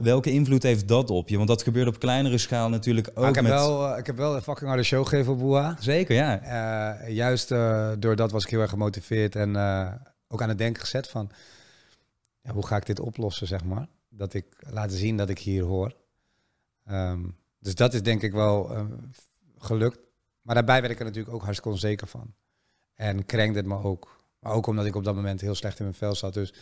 [0.00, 1.36] Welke invloed heeft dat op je?
[1.36, 3.52] Want dat gebeurt op kleinere schaal natuurlijk ook Maar ik, heb met...
[3.52, 5.76] wel, eh, ik heb wel een fucking harde show gegeven op Boa.
[5.80, 6.40] Zeker, ja.
[6.40, 7.48] Eh, juist
[7.98, 9.56] door dat was ik heel erg gemotiveerd en
[10.28, 11.30] ook aan het denken gezet van
[12.40, 13.88] ja, hoe ga ik dit oplossen, zeg maar.
[14.08, 15.96] Dat ik laten zien dat ik hier hoor.
[16.84, 18.84] Ehm, dus dat is denk ik wel eh,
[19.58, 19.98] gelukt.
[20.42, 22.34] Maar daarbij werd ik er natuurlijk ook hartstikke onzeker van.
[22.94, 24.16] En krenkte het me ook.
[24.40, 26.34] Maar ook omdat ik op dat moment heel slecht in mijn vel zat.
[26.34, 26.52] Dus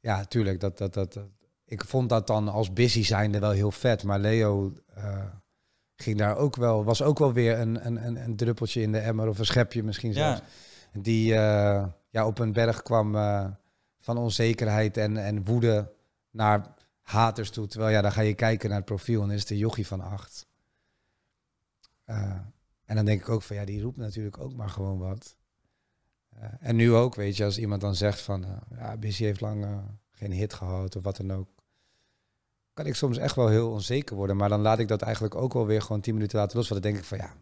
[0.00, 1.28] ja, tuurlijk, dat, dat, dat, dat-
[1.64, 4.02] ik vond dat dan als busy zijnde wel heel vet.
[4.02, 5.24] Maar Leo eh,
[5.96, 9.28] ging daar ook wel, was ook wel weer een, een, een, druppeltje in de emmer
[9.28, 10.40] of een schepje misschien zelfs.
[10.92, 13.50] Ja, Die eh, ja, op een berg kwam eh,
[13.98, 15.92] van onzekerheid en, en woede
[16.30, 17.66] naar haters toe.
[17.66, 19.86] Terwijl ja, dan ga je kijken naar het profiel en dan is het een jochie
[19.86, 20.46] van acht.
[22.04, 22.38] Eh,
[22.84, 25.36] en dan denk ik ook van ja, die roept natuurlijk ook maar gewoon wat.
[26.28, 29.66] Eh, en nu ook, weet je, als iemand dan zegt van ja, Busy heeft lang
[30.10, 31.48] geen hit gehad of wat dan ook.
[32.72, 34.36] Kan ik soms echt wel heel onzeker worden.
[34.36, 36.68] Maar dan laat ik dat eigenlijk ook wel weer gewoon tien minuten laten los.
[36.68, 37.34] Want dan denk ik van ja,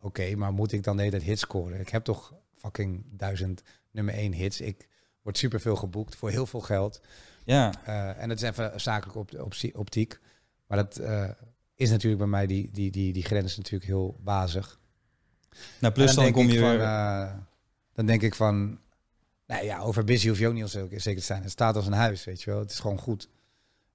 [0.00, 1.80] oké, maar moet ik dan de hele hits scoren?
[1.80, 3.62] Ik heb toch fucking duizend
[3.94, 4.60] nummer één hits.
[4.60, 4.88] Ik
[5.22, 7.00] word superveel geboekt voor heel veel geld.
[7.44, 7.72] ja.
[7.84, 10.20] Eh, en dat is even zakelijk op, op, optiek.
[10.66, 11.30] Maar dat eh,
[11.74, 14.80] is natuurlijk bij mij die, die, die, die grens natuurlijk heel wazig.
[15.80, 16.80] Nou, plus dan, denk kom ik je van, weer...
[16.80, 17.32] eh,
[17.92, 18.78] dan denk ik van,
[19.46, 21.42] nou ja, over busy hoef je ook niet zeker te zijn.
[21.42, 22.58] Het staat als een huis, weet je wel.
[22.58, 23.28] Het is gewoon goed.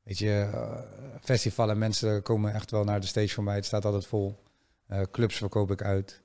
[0.04, 0.50] Weet je,
[1.22, 3.56] festivalen, mensen komen echt wel naar de stage voor mij.
[3.56, 4.44] Het staat altijd vol.
[5.12, 6.22] Clubs verkoop ik uit.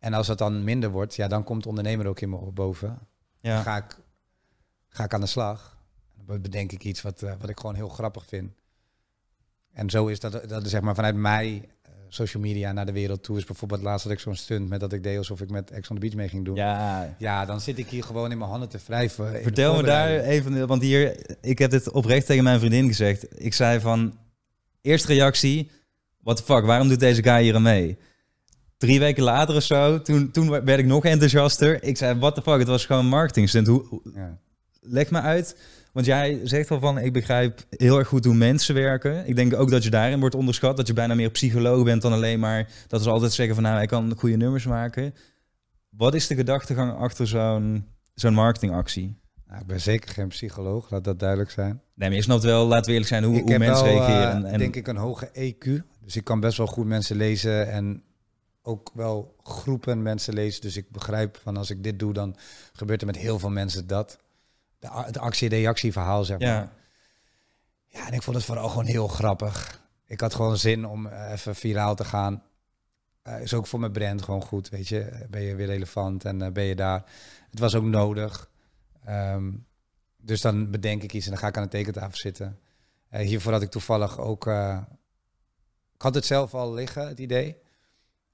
[0.00, 2.54] En als het dan minder wordt, ja, dan komt de ondernemer ook in me op
[2.54, 2.88] boven.
[3.40, 3.62] Dan ja.
[3.62, 3.96] ga ik,
[4.88, 5.78] ga ik aan de slag.
[6.26, 8.52] Dan bedenk ik iets wat, eh, wat ik gewoon heel grappig vind.
[9.72, 12.92] En zo is dat, dat is zeg maar vanuit mij eh, social media naar de
[12.92, 13.36] wereld toe.
[13.36, 15.88] Is bijvoorbeeld laatst had ik zo'n stunt met dat ik deed alsof ik met Ex
[15.88, 16.54] on the Beach mee ging doen.
[16.54, 19.42] Ja, ja, dan zit ik hier gewoon in mijn handen te wrijven.
[19.42, 23.42] Vertel me daar even, want hier, ik heb dit oprecht tegen mijn vriendin gezegd.
[23.42, 24.18] Ik zei van,
[24.80, 25.70] eerste reactie,
[26.20, 27.98] what the fuck, waarom doet deze guy hier aan mee?
[28.80, 31.82] Drie weken later of zo, toen, toen werd ik nog enthousiaster.
[31.82, 33.66] Ik zei, what the fuck, het was gewoon marketing stunt.
[33.66, 34.38] Hoe, hoe- Ja.
[34.80, 35.56] leg me uit,
[35.92, 39.26] want jij zegt al van, ik begrijp heel erg goed hoe mensen werken.
[39.28, 42.12] Ik denk ook dat je daarin wordt onderschat, dat je bijna meer psycholoog bent dan
[42.12, 45.14] alleen maar dat ze altijd zeggen van, nou, ik kan goede nummers maken.
[45.88, 49.18] Wat is de gedachtegang achter zo'n zo'n marketingactie?
[49.46, 51.80] Nou, ik ben zeker geen psycholoog, laat dat duidelijk zijn.
[51.94, 54.06] Nee, maar je snapt wel, laten we eerlijk zijn, hoe, ik hoe mensen wel, eh,
[54.08, 54.44] reageren.
[54.44, 55.82] En, denk ik, een hoge EQ.
[56.04, 58.02] Dus ik kan best wel goed mensen lezen en
[58.70, 60.60] ook wel groepen mensen lezen.
[60.60, 62.36] Dus ik begrijp van als ik dit doe, dan
[62.72, 64.18] gebeurt er met heel veel mensen dat.
[64.78, 66.48] De, het actie-reactie-verhaal, zeg maar.
[66.48, 66.72] ja,
[67.86, 69.80] Ja, en ik vond het vooral gewoon heel grappig.
[70.06, 72.42] Ik had gewoon zin om eh, even viraal te gaan.
[73.22, 75.26] Eh, is ook voor mijn brand gewoon goed, weet je.
[75.30, 77.04] Ben je weer relevant en eh, ben je daar.
[77.50, 78.50] Het was ook nodig.
[79.04, 79.52] Ehm,
[80.16, 82.58] dus dan bedenk ik iets en dan ga ik aan de tekentafel zitten.
[83.08, 84.46] Eh, hiervoor had ik toevallig ook...
[85.94, 87.56] ik had het zelf al liggen, het idee.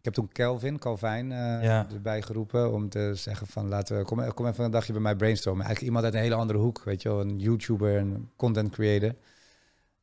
[0.06, 1.86] Ik heb toen Kelvin, Calvin, eh, Ja.
[1.92, 4.04] erbij geroepen om te zeggen van laten we...
[4.04, 5.64] Kom, kom even een dagje bij mij brainstormen.
[5.64, 7.20] Eigenlijk iemand uit een hele andere hoek, weet je wel.
[7.20, 9.14] Een YouTuber, een content creator.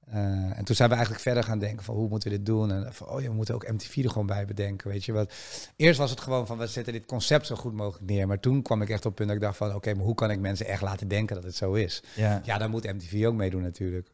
[0.06, 2.72] Eh, en toen zijn we eigenlijk verder gaan denken van hoe moeten we dit doen?
[2.72, 5.34] En van, oh ja, we moeten ook MTV er gewoon bij bedenken, weet je wat.
[5.76, 8.28] Eerst was het gewoon van we zetten dit concept zo goed mogelijk neer.
[8.28, 10.16] Maar toen kwam ik echt op het punt dat ik dacht van oké, maar hoe
[10.16, 12.04] kan ik mensen echt laten denken dat het zo is?
[12.16, 12.42] Ja.
[12.44, 14.12] Ja, dan moet MTV ook meedoen natuurlijk.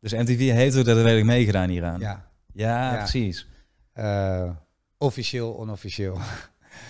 [0.00, 2.00] Dus MTV heeft er daadwerkelijk meegedaan hieraan.
[2.00, 2.96] Ja, Ja, Ja.
[2.98, 3.48] precies.
[3.92, 4.50] Eh,
[4.98, 6.18] officieel, onofficieel.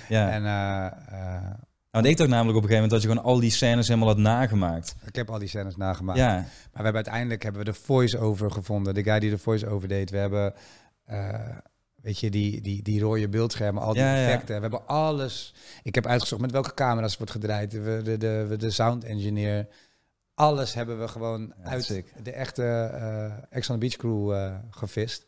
[0.09, 0.31] Ja.
[0.31, 1.51] En eh,
[1.91, 4.09] Want ik dacht namelijk op een gegeven moment dat je gewoon al die scènes helemaal
[4.09, 4.95] had nagemaakt.
[5.07, 6.19] ik heb al die scènes nagemaakt.
[6.19, 8.95] Ja, Maar we hebben uiteindelijk hebben we de voice-over gevonden.
[8.95, 10.11] De guy die de voice-over deed.
[10.11, 10.55] We hebben,
[11.05, 11.57] eh,
[12.03, 14.27] weet je, die, die, die rode beeldschermen, al die Ja, ja.
[14.27, 14.55] effecten.
[14.55, 15.55] We hebben alles.
[15.83, 17.73] Ik heb uitgezocht met welke camera's wordt gedraaid.
[17.73, 19.67] We, de, de, de, de sound engineer.
[20.35, 22.13] Alles hebben we gewoon Ja, uit sick.
[22.23, 25.27] de echte eh Ex on the Beach crew eh, gevist.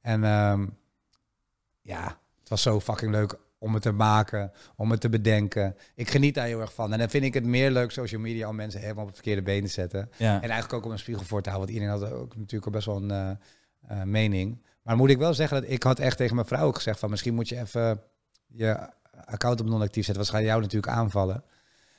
[0.00, 0.66] En ehm,
[1.90, 5.76] ja, het was zo fucking leuk om het te maken, om het te bedenken.
[5.94, 6.92] Ik geniet daar heel erg van.
[6.92, 9.42] En dan vind ik het meer leuk social media om mensen helemaal op het verkeerde
[9.42, 10.10] been te zetten.
[10.16, 10.34] ja.
[10.34, 11.74] En eigenlijk ook om een spiegel voor te houden.
[11.74, 13.30] Want iedereen had ook natuurlijk al best wel een eh,
[14.00, 14.62] eh, mening.
[14.82, 17.10] Maar moet ik wel zeggen dat ik had echt tegen mijn vrouw ook gezegd van
[17.10, 18.00] misschien moet je even
[18.46, 18.88] je
[19.24, 20.14] account op non-actief zetten.
[20.14, 21.44] Want ze gaan jou natuurlijk aanvallen.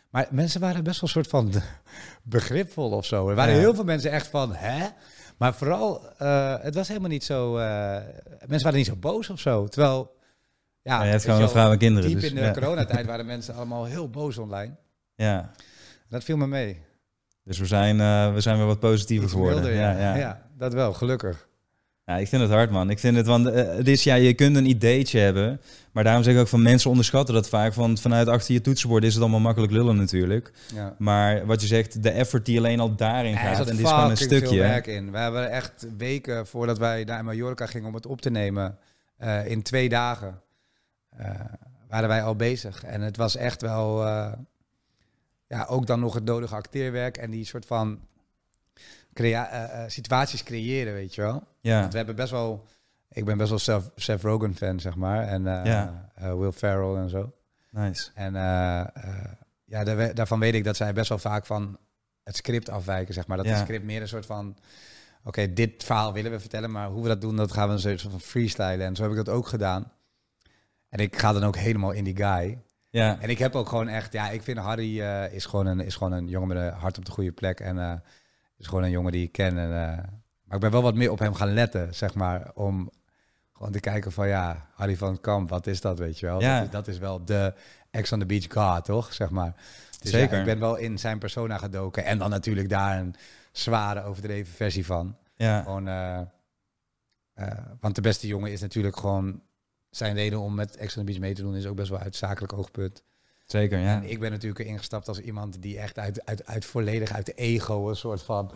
[0.09, 1.61] Maar mensen waren best wel een soort van
[2.23, 3.29] begripvol of zo.
[3.29, 3.59] Er waren Ja.
[3.59, 4.87] heel veel mensen echt van, hè?
[5.41, 7.57] Maar vooral, eh, het was helemaal niet zo...
[7.57, 7.95] eh,
[8.39, 9.67] mensen waren niet zo boos of zo.
[9.67, 10.15] Terwijl,
[10.81, 11.03] ja...
[11.03, 12.09] Je hebt gewoon een vrouw en kinderen.
[12.09, 12.51] Diep Dus, in de ja.
[12.51, 14.75] coronatijd waren mensen allemaal heel boos online.
[15.15, 15.51] ja.
[16.09, 16.81] Dat viel me mee.
[17.43, 19.73] Dus we zijn, eh, we zijn weer wat positiever geworden.
[19.73, 20.15] ja.
[20.15, 21.47] ja, dat wel, gelukkig.
[22.11, 22.89] Ja, ik vind het hard, man.
[22.89, 26.23] Ik vind het, want eh, het is, ja, je kunt een ideetje hebben, maar daarom
[26.23, 29.21] zeg ik ook van mensen onderschatten dat vaak, want vanuit achter je toetsenbord is het
[29.21, 30.51] allemaal makkelijk lullen natuurlijk.
[30.73, 30.95] Ja.
[30.97, 34.09] Maar wat je zegt, de effort die alleen al daarin gaat, en dit is gewoon
[34.09, 34.59] een stukje.
[34.59, 35.11] werk in.
[35.11, 38.77] We hebben echt weken voordat wij naar Mallorca gingen om het op te nemen,
[39.17, 40.41] eh, in twee dagen,
[41.09, 41.29] eh,
[41.89, 42.83] waren wij al bezig.
[42.83, 44.05] En het was echt wel,
[45.47, 47.99] ja, ook dan nog het nodige acteerwerk en die soort van
[49.13, 51.43] crea- eh, eh, situaties creëren, weet je wel.
[51.61, 52.65] Ja, Want we hebben best wel,
[53.09, 55.27] ik ben best wel Seth, Seth Rogen fan, zeg maar.
[55.27, 56.09] En eh, Ja.
[56.35, 57.33] Will Ferrell en zo.
[57.69, 58.09] nice.
[58.13, 58.33] En
[59.65, 61.77] ja, daar- daarvan weet ik dat zij best wel vaak van
[62.23, 63.37] het script afwijken, zeg maar.
[63.37, 63.51] Dat Ja.
[63.51, 64.57] het script meer een soort van...
[65.23, 67.79] Oké, dit verhaal willen we vertellen, maar hoe we dat doen, dat gaan we een
[67.79, 68.85] soort van freestylen.
[68.85, 69.91] En zo heb ik dat ook gedaan.
[70.89, 72.61] En ik ga dan ook helemaal in die guy.
[72.89, 74.13] Ja, En ik heb ook gewoon echt...
[74.13, 74.99] Ja, ik vind Harry
[75.31, 77.59] is, gewoon een, is gewoon een jongen met een hart op de goede plek.
[77.59, 77.93] En eh,
[78.61, 79.57] is gewoon een jongen die ik ken.
[79.57, 79.97] En, eh,
[80.43, 82.51] maar ik ben wel wat meer op hem gaan letten, zeg maar.
[82.53, 82.91] Om
[83.53, 86.41] gewoon te kijken van, ja, Harry van Kamp, wat is dat, weet je wel?
[86.41, 86.57] Ja.
[86.57, 87.53] Dat, is, dat is wel de
[87.91, 89.13] Ex on the Beach God, toch?
[89.13, 89.53] Zeg maar.
[90.01, 90.39] Dus ja, Zeker.
[90.39, 92.05] ik ben wel in zijn persona gedoken.
[92.05, 93.15] En dan natuurlijk daar een
[93.51, 95.17] zware, overdreven versie van.
[95.35, 96.19] ja, Gewoon, eh,
[97.33, 99.41] eh, want de beste jongen is natuurlijk gewoon...
[99.89, 101.99] Zijn reden om met Ex on the Beach mee te doen is ook best wel
[101.99, 103.03] uit zakelijk oogpunt.
[103.51, 103.95] Zeker, ja.
[103.95, 107.33] En ik ben natuurlijk ingestapt als iemand die echt uit, uit, uit volledig uit de
[107.33, 108.51] ego een soort van...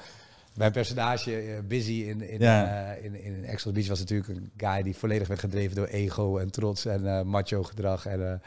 [0.56, 2.86] Mijn personage eh, Busy in, in, Ja.
[2.94, 5.76] eh, in, in Ex on the Beach was natuurlijk een guy die volledig werd gedreven
[5.76, 8.06] door ego en trots en eh, macho gedrag.
[8.06, 8.42] En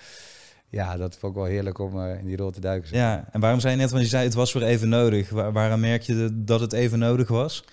[0.68, 2.96] ja, dat vond ik wel heerlijk om in die rol te duiken.
[2.96, 5.30] Ja, en waarom zei je net, want je zei het was weer even nodig.
[5.30, 7.64] Waar, waaraan merk je dat het even nodig was?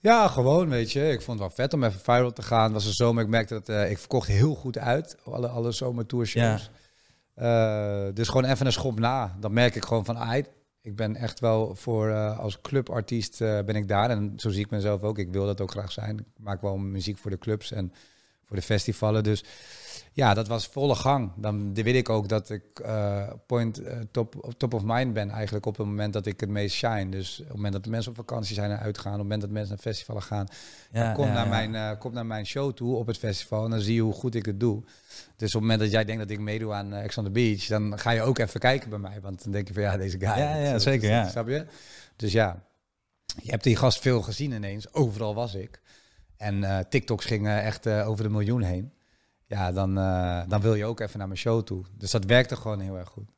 [0.00, 1.10] Ja, gewoon, weet je.
[1.10, 2.64] Ik vond het wel vet om even viral te gaan.
[2.64, 5.16] Het was een zomer, ik merkte dat ik verkocht heel goed uit.
[5.24, 6.70] Alle, alle zomertourshows.
[6.72, 6.74] Eh,
[8.14, 9.36] dus gewoon even een schop na.
[9.40, 10.36] Dan merk ik gewoon van, ah,
[10.86, 14.10] ik ben echt wel voor eh, als clubartiest eh, ben ik daar.
[14.10, 15.18] En zo zie ik mezelf ook.
[15.18, 16.18] Ik wil dat ook graag zijn.
[16.18, 17.92] Ik maak wel muziek voor de clubs en
[18.44, 19.24] voor de festivalen.
[19.24, 19.44] Dus
[20.16, 21.32] ja, dat was volle gang.
[21.36, 25.66] Dan weet ik ook dat ik eh, point eh, top, top of mind ben eigenlijk
[25.66, 27.08] op het moment dat ik het meest shine.
[27.08, 29.40] Dus op het moment dat de mensen op vakantie zijn en uitgaan, op het moment
[29.40, 30.46] dat mensen naar festivals gaan,
[30.92, 31.50] Ja, kom, ja, naar ja.
[31.50, 34.12] Mijn, eh, kom naar mijn show toe op het festival en dan zie je hoe
[34.12, 34.82] goed ik het doe.
[35.36, 37.30] Dus op het moment dat jij denkt dat ik meedoe aan eh, Ex on the
[37.30, 39.20] Beach, dan ga je ook even kijken bij mij.
[39.20, 40.28] Want dan denk je van ja, deze guy.
[40.28, 41.28] Ja, ja, zeker, ja.
[41.28, 41.66] Snap je?
[42.16, 42.62] Dus ja,
[43.42, 44.92] je hebt die gast veel gezien ineens.
[44.94, 45.80] Overal was ik.
[46.36, 48.92] En TikToks gingen echt over de miljoen heen.
[49.46, 51.84] Ja, dan, eh, dan wil je ook even naar mijn show toe.
[51.98, 53.28] Dus dat werkte gewoon heel erg goed.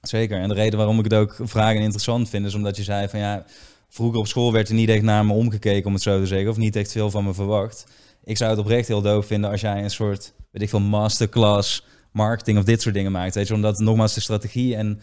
[0.00, 0.40] Zeker.
[0.40, 3.18] En de reden waarom ik het ook vragen interessant vind, is omdat je zei van
[3.18, 3.44] ja,
[3.88, 6.50] vroeger op school werd er niet echt naar me omgekeken, om het zo te zeggen,
[6.50, 7.86] of niet echt veel van me verwacht.
[8.24, 11.84] Ik zou het oprecht heel doof vinden als jij een soort, weet ik veel, masterclass
[12.12, 13.34] marketing of dit soort dingen maakt.
[13.34, 15.00] Weet je, omdat nogmaals de strategie en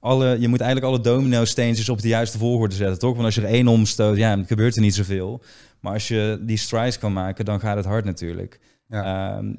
[0.00, 3.12] alle, je moet eigenlijk alle domino steentjes op de juiste volgorde zetten, toch?
[3.12, 5.42] Want als je er één omstoot, ja, dan gebeurt er niet zoveel.
[5.80, 8.60] Maar als je die strides kan maken, dan gaat het hard natuurlijk.
[8.88, 9.36] Ja.
[9.36, 9.54] Ehm,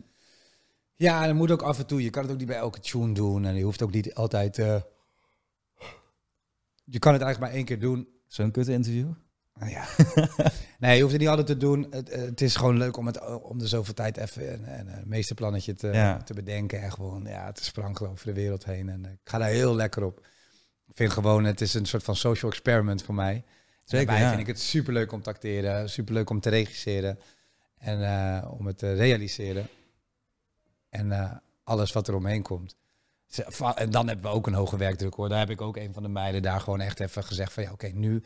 [1.00, 2.04] Ja, en dan moet ook af en toe.
[2.04, 3.46] Je kan het ook niet bij elke tune doen.
[3.46, 4.58] En je hoeft ook niet altijd.
[4.58, 4.82] eh,
[6.86, 8.08] je kan het eigenlijk maar één keer doen.
[8.28, 9.12] Zo'n kut interview?
[9.54, 9.86] Nou ja.
[10.80, 11.88] nee, je hoeft het niet altijd te doen.
[11.90, 14.88] Het, eh, het is gewoon leuk om, het, om de zoveel tijd even een, een,
[14.98, 16.18] een meesterplannetje te, Ja.
[16.24, 16.82] te bedenken.
[16.82, 18.90] En gewoon, ja, het is sprankelen over de wereld heen.
[18.90, 20.20] En eh, ik ga daar heel lekker op.
[20.88, 23.44] Ik vind gewoon, het is een soort van social experiment voor mij.
[23.84, 24.30] Zeker, Daarbij ja.
[24.30, 25.90] vind ik het superleuk om te acteren.
[25.90, 27.20] Superleuk om te regisseren.
[27.78, 29.68] En eh, om het te realiseren.
[30.90, 31.32] En eh,
[31.64, 32.76] alles wat er omheen komt.
[33.76, 35.30] En dan hebben we ook een hoge werkdruk hoor.
[35.30, 37.72] Daar heb ik ook een van de meiden daar gewoon echt even gezegd van ja,
[37.72, 38.24] oké, nu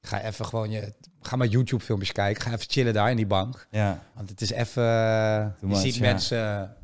[0.00, 2.42] ga even gewoon je, ga maar YouTube filmpjes kijken.
[2.42, 3.66] Ga even chillen daar in die bank.
[3.70, 6.00] Ja, Want het is even, je much, ziet ja.
[6.00, 6.76] mensen,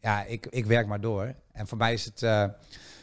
[0.00, 1.34] ja, ik, ik werk maar door.
[1.52, 2.44] En voor mij is het eh,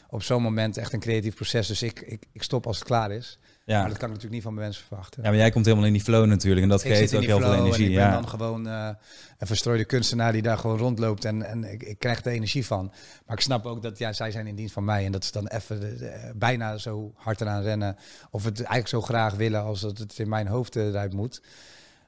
[0.09, 1.67] op zo'n moment echt een creatief proces.
[1.67, 3.39] Dus ik, ik, ik stop als het klaar is.
[3.65, 3.79] Ja.
[3.79, 5.23] Maar dat kan ik natuurlijk niet van mijn mensen verwachten.
[5.23, 6.61] ja, maar jij komt helemaal in die flow natuurlijk.
[6.63, 7.85] En dat ik geeft ook heel veel energie.
[7.85, 8.11] en ik ben Ja.
[8.13, 8.89] dan gewoon eh,
[9.37, 11.25] een verstrooide kunstenaar die daar gewoon rondloopt.
[11.25, 12.93] En, en ik, ik krijg er energie van.
[13.25, 15.05] Maar ik snap ook dat ja, zij zijn in dienst van mij.
[15.05, 17.95] En dat ze dan even de- de- bijna zo hard eraan rennen.
[18.31, 21.41] Of het eigenlijk zo graag willen als dat het in mijn hoofd eh, eruit moet.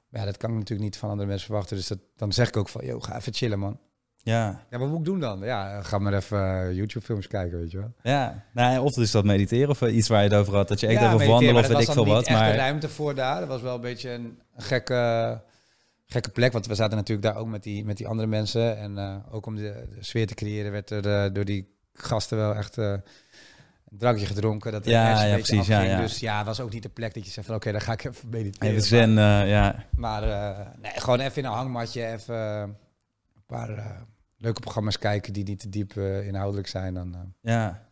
[0.09, 1.77] Maar ja, dat kan ik natuurlijk niet van andere mensen verwachten.
[1.77, 3.79] Dus dat, dan zeg ik ook van, yo, ga even chillen man.
[4.25, 5.39] Ja, Ja, wat moet ik doen dan?
[5.39, 7.93] Ja, ga maar even eh, YouTube-films kijken, weet je wel.
[8.03, 8.43] ja.
[8.53, 10.67] Nou, of is dat mediteren of iets waar je het over had.
[10.67, 12.29] Dat je echt ja, even wandelen of maar weet er ik veel wat.
[12.29, 13.39] Maar een ruimte voor daar.
[13.39, 15.41] Dat was wel een beetje een gekke,
[16.05, 16.51] gekke plek.
[16.51, 18.77] Want we zaten natuurlijk daar ook met die, met die andere mensen.
[18.77, 22.37] En eh, ook om de, de sfeer te creëren werd er eh, door die gasten
[22.37, 24.71] wel echt eh, een drankje gedronken.
[24.71, 25.95] Dat Ja, ja, precies, ja, afging.
[25.95, 26.01] ja.
[26.01, 28.03] Dus ja, was ook niet de plek dat je zegt van oké, dan ga ik
[28.03, 28.69] even mediteren.
[28.69, 29.85] even zen, eh, ja.
[29.95, 32.61] Maar, maar, eh, nee, gewoon even in een hangmatje, even eh,
[33.35, 33.85] een paar eh,
[34.45, 36.93] leuke programma's kijken die niet te diep eh, inhoudelijk zijn.
[36.93, 37.83] Dan, eh, Ja.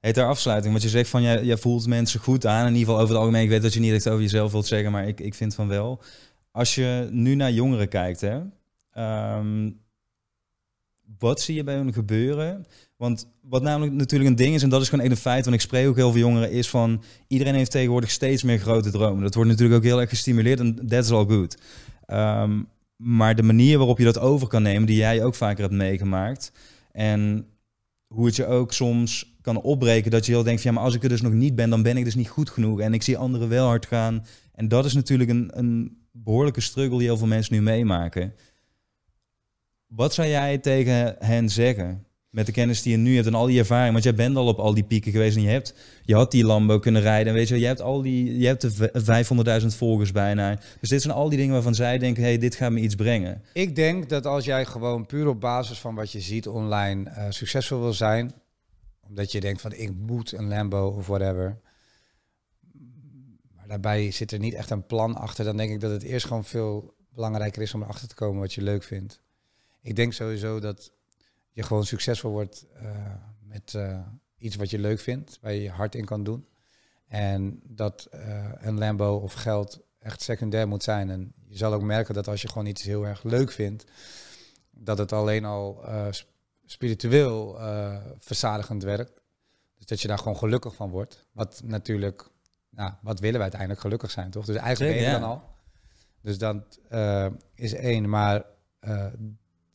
[0.00, 2.66] Hey, ter afsluiting, want je zegt van jij, jij voelt mensen goed aan.
[2.66, 3.42] In ieder geval over het algemeen.
[3.42, 5.68] Ik weet dat je niet echt over jezelf wilt zeggen, maar ik, ik vind van
[5.68, 6.02] wel.
[6.50, 8.40] Als je nu naar jongeren kijkt, hè,
[8.92, 9.70] ehm,
[11.18, 12.66] wat zie je bij hun gebeuren?
[12.96, 15.62] Want wat namelijk natuurlijk een ding is, en dat is gewoon een feit, want ik
[15.62, 19.22] spreek ook heel veel jongeren, is van iedereen heeft tegenwoordig steeds meer grote dromen.
[19.22, 21.56] Dat wordt natuurlijk ook heel erg gestimuleerd en that's all good.
[22.06, 22.60] Ehm,
[23.02, 26.52] maar de manier waarop je dat over kan nemen, die jij ook vaker hebt meegemaakt,
[26.92, 27.46] en
[28.06, 30.94] hoe het je ook soms kan opbreken dat je heel denkt van ja, maar als
[30.94, 32.80] ik er dus nog niet ben, dan ben ik dus niet goed genoeg.
[32.80, 34.26] En ik zie anderen wel hard gaan.
[34.54, 38.34] En dat is natuurlijk een, een behoorlijke struggle die heel veel mensen nu meemaken.
[39.86, 42.06] Wat zou jij tegen hen zeggen?
[42.30, 43.92] Met de kennis die je nu hebt en al die ervaring.
[43.92, 46.44] Want jij bent al op al die pieken geweest en je, hebt, je had die
[46.44, 47.26] Lambo kunnen rijden.
[47.28, 50.58] En weet je, je hebt, al die, je hebt de v- 500.000 volgers bijna.
[50.80, 53.42] Dus dit zijn al die dingen waarvan zij denken, hey, dit gaat me iets brengen.
[53.52, 57.24] Ik denk dat als jij gewoon puur op basis van wat je ziet online eh,
[57.28, 58.32] succesvol wil zijn,
[59.08, 61.58] omdat je denkt van ik moet een Lambo of whatever,
[63.56, 66.26] maar daarbij zit er niet echt een plan achter, dan denk ik dat het eerst
[66.26, 69.20] gewoon veel belangrijker is om erachter te komen wat je leuk vindt.
[69.82, 70.92] Ik denk sowieso dat
[71.50, 73.98] je gewoon succesvol wordt eh, met eh,
[74.38, 76.46] iets wat je leuk vindt, waar je je hard in kan doen.
[77.06, 81.10] En dat eh, een Lambo of geld echt secundair moet zijn.
[81.10, 83.84] En je zal ook merken dat als je gewoon iets heel erg leuk vindt,
[84.70, 86.28] dat het alleen al sp-
[86.64, 89.20] spiritueel eh, verzadigend werkt.
[89.76, 91.28] Dus dat je daar gewoon gelukkig van wordt.
[91.32, 92.28] Wat natuurlijk,
[92.70, 94.44] nou, wat willen we uiteindelijk gelukkig zijn, toch?
[94.44, 95.28] Dus eigenlijk ben je Zeker, ja.
[95.28, 95.48] dan al.
[96.22, 96.78] Dus dat
[97.54, 98.08] is één.
[98.08, 98.44] Maar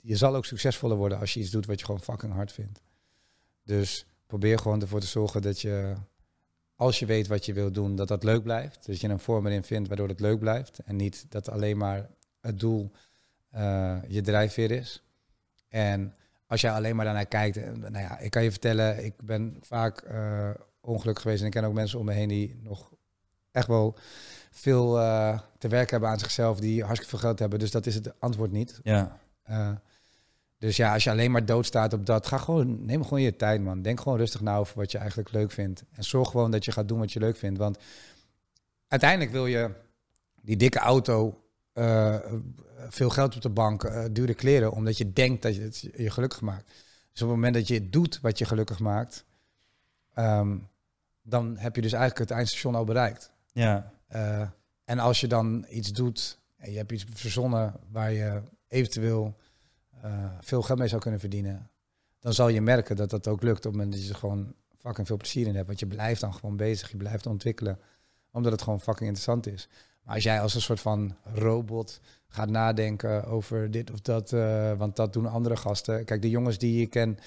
[0.06, 2.82] je zal ook succesvoller worden als je iets doet wat je gewoon fucking hard vindt.
[3.64, 5.93] Dus probeer gewoon ervoor te zorgen dat je,
[6.76, 8.86] als je weet wat je wilt doen, dat dat leuk blijft.
[8.86, 10.80] Dus je een vorm erin vindt waardoor het leuk blijft.
[10.80, 12.10] En niet dat alleen maar
[12.41, 12.91] het doel
[13.49, 15.03] eh, je drijfveer is.
[15.70, 16.16] En
[16.47, 19.58] als jij alleen maar daarnaar kijkt, eh, nou ja, ik kan je vertellen, ik ben
[19.62, 20.49] vaak eh,
[20.82, 22.93] ongelukkig geweest en ik ken ook mensen om me heen die nog
[23.51, 23.97] echt wel
[24.51, 24.93] veel
[25.58, 27.60] te werken hebben aan zichzelf, die hartstikke veel geld hebben.
[27.60, 28.80] Dus dat is het antwoord niet.
[28.84, 29.20] Ja,
[30.58, 33.62] dus ja, als je alleen maar doodstaat op dat, ga gewoon, neem gewoon je tijd,
[33.62, 33.82] man.
[33.82, 35.84] Denk gewoon rustig na over wat je eigenlijk leuk vindt.
[35.91, 37.60] En zorg gewoon dat je gaat doen wat je leuk vindt.
[37.60, 37.78] Want
[38.88, 39.70] uiteindelijk wil je
[40.41, 41.43] die dikke auto,
[41.74, 42.16] eh,
[42.89, 46.10] veel geld op de bank, eh, dure kleren, omdat je denkt dat je het je
[46.10, 46.66] gelukkig maakt.
[47.12, 49.26] Dus op het moment dat je doet wat je gelukkig maakt,
[50.14, 50.58] ehm,
[51.22, 53.32] dan heb je dus eigenlijk het eindstation al bereikt.
[53.51, 54.47] ja, Eh,
[54.86, 59.36] en als je dan iets doet en je hebt iets verzonnen waar je eventueel
[60.39, 61.70] veel geld mee zou kunnen verdienen,
[62.20, 64.53] dan zal je merken dat dat ook lukt op het moment dat je er gewoon
[64.78, 65.68] fucking veel plezier in hebt.
[65.68, 67.80] Want je blijft dan gewoon bezig, je blijft ontwikkelen,
[68.32, 69.68] omdat het gewoon fucking interessant is.
[70.03, 74.74] Maar als jij als een soort van robot gaat nadenken over dit of dat, eh,
[74.78, 76.06] want dat doen andere gasten.
[76.06, 77.18] Kijk, de jongens die je ken,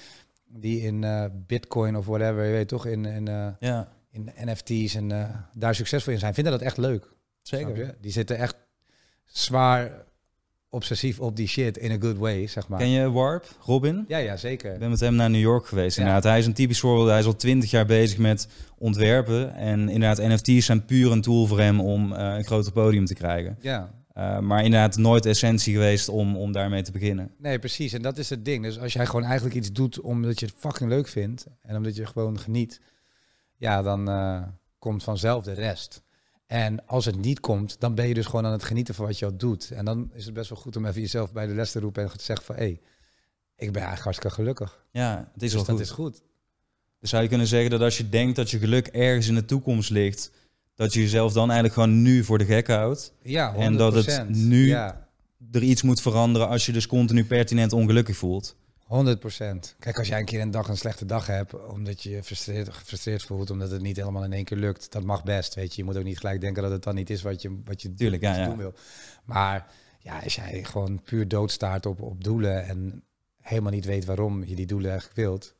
[0.49, 3.87] die in eh, Bitcoin of whatever, je weet toch, in, in, eh, ja.
[4.11, 7.13] in NFT's en eh, daar succesvol in zijn, vinden dat echt leuk.
[7.41, 7.95] Zeker.
[8.01, 8.55] Die zitten echt
[9.25, 9.91] zwaar
[10.69, 12.79] obsessief op die shit in a good way, zeg maar.
[12.79, 14.05] Ken je Warp, Robin?
[14.07, 14.73] Ja, ja, zeker.
[14.73, 15.95] Ik ben met hem naar New York geweest.
[15.95, 16.01] Ja.
[16.01, 16.29] Inderdaad.
[16.31, 17.07] Hij is een typisch voorbeeld.
[17.09, 18.47] Hij is al twintig jaar bezig met
[18.77, 19.53] ontwerpen.
[19.55, 23.13] En inderdaad, NFT's zijn puur een tool voor hem om eh, een groter podium te
[23.13, 23.57] krijgen.
[23.61, 27.31] Ja, Eh, maar inderdaad, nooit essentie geweest om, om daarmee te beginnen.
[27.37, 27.93] nee, precies.
[27.93, 28.63] En dat is het ding.
[28.63, 31.95] Dus als jij gewoon eigenlijk iets doet omdat je het fucking leuk vindt en omdat
[31.95, 32.81] je gewoon geniet,
[33.57, 34.41] ja, dan eh,
[34.79, 36.01] komt vanzelf de rest.
[36.49, 39.19] En als het niet komt, dan ben je dus gewoon aan het genieten van wat
[39.19, 39.71] je al doet.
[39.71, 42.03] En dan is het best wel goed om even jezelf bij de les te roepen
[42.03, 42.71] en te zeggen van, hé, hey,
[43.55, 44.83] ik ben eigenlijk hartstikke gelukkig.
[44.91, 45.83] Ja, het is Dus wel dat goed.
[45.85, 46.21] is goed.
[46.99, 49.45] Dus zou je kunnen zeggen dat als je denkt dat je geluk ergens in de
[49.45, 50.31] toekomst ligt,
[50.75, 53.13] dat je jezelf dan eigenlijk gewoon nu voor de gek houdt.
[53.21, 53.57] Ja, 100%.
[53.57, 55.07] En dat het nu- Ja,
[55.51, 58.55] Er iets moet veranderen als je dus continu pertinent ongelukkig voelt.
[58.89, 59.75] 100%.
[59.79, 62.73] Kijk, als jij een keer een dag een slechte dag hebt, omdat je je frustreerd,
[62.73, 65.81] gefrustreerd voelt, omdat het niet helemaal in één keer lukt, dat mag best, weet je.
[65.81, 67.93] Je moet ook niet gelijk denken dat het dan niet is wat je, wat je,
[67.93, 68.49] Tuurlijk, ja, wat je ja.
[68.49, 68.73] doen wil.
[69.23, 73.03] Maar ja, als jij gewoon puur doodstaart op, op doelen en
[73.41, 75.55] helemaal niet weet waarom je die doelen eigenlijk wilt,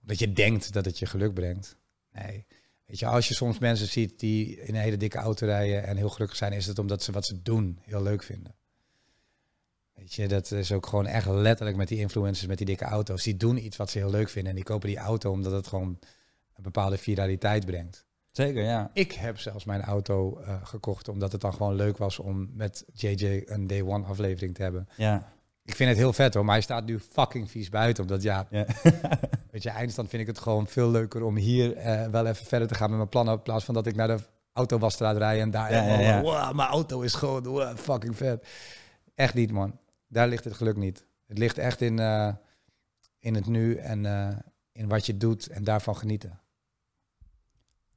[0.00, 1.76] omdat je denkt dat het je geluk brengt.
[2.12, 2.46] Nee.
[2.86, 5.96] Weet je, als je soms mensen ziet die in een hele dikke auto rijden en
[5.96, 8.54] heel gelukkig zijn, is het omdat ze wat ze doen heel leuk vinden.
[9.94, 13.22] Weet je, dat is ook gewoon echt letterlijk met die influencers met die dikke auto's.
[13.22, 15.66] Die doen iets wat ze heel leuk vinden en die kopen die auto omdat het
[15.66, 15.98] gewoon
[16.54, 18.06] een bepaalde viraliteit brengt.
[18.30, 18.90] Zeker, ja.
[18.92, 22.84] Ik heb zelfs mijn auto eh, gekocht omdat het dan gewoon leuk was om met
[22.92, 24.88] JJ een Day One aflevering te hebben.
[24.96, 25.32] Ja,
[25.64, 28.02] Ik vind het heel vet hoor, maar hij staat nu fucking vies buiten.
[28.02, 28.66] Omdat ja, ja.
[29.50, 32.68] weet je, eindstand vind ik het gewoon veel leuker om hier eh, wel even verder
[32.68, 33.34] te gaan met mijn plannen.
[33.34, 34.18] In plaats van dat ik naar de
[34.52, 36.44] autowasstraat rij en daar Ja, ja, helemaal, ja.
[36.44, 38.46] wow, mijn auto is gewoon wow, fucking vet.
[39.14, 39.78] Echt niet man,
[40.14, 41.06] daar ligt het geluk niet.
[41.26, 42.32] Het ligt echt in, eh,
[43.18, 44.36] in het nu en eh,
[44.72, 46.40] in wat je doet en daarvan genieten.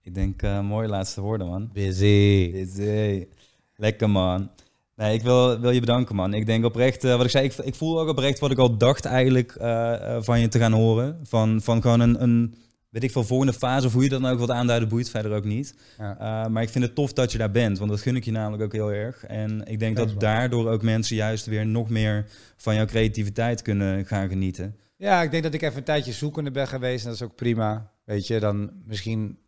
[0.02, 1.70] Ik denk, eh mooie laatste woorden, man.
[1.74, 2.52] Busy.
[2.52, 3.28] Busy.
[3.76, 4.50] Lekker, man.
[4.98, 6.34] Nee, ik wil, wil je bedanken, man.
[6.34, 8.78] Ik denk oprecht, eh, wat ik zei, ik, ik voel ook oprecht wat ik al
[8.78, 11.20] dacht eigenlijk eh, eh, van je te gaan horen.
[11.24, 12.56] Van, van gewoon een, een,
[13.00, 15.32] weet ik veel, volgende fase, of hoe je dat nou ook wat aanduiden, boeit verder
[15.32, 15.76] ook niet.
[15.98, 16.18] Ja.
[16.20, 18.32] Eh, maar ik vind het tof dat je daar bent, want dat gun ik je
[18.32, 19.26] namelijk ook heel erg.
[19.26, 22.26] En ik denk dat daardoor ook mensen juist weer nog meer
[22.56, 24.76] van jouw creativiteit kunnen gaan genieten.
[24.96, 27.04] Ja, ik denk dat ik even een tijdje zoekende ben geweest.
[27.04, 27.92] En dat is ook prima.
[28.04, 29.40] Weet je, dan misschien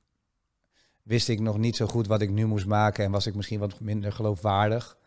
[1.03, 3.05] wist ik nog niet zo goed wat ik nu moest maken.
[3.05, 4.97] En was ik misschien wat minder geloofwaardig.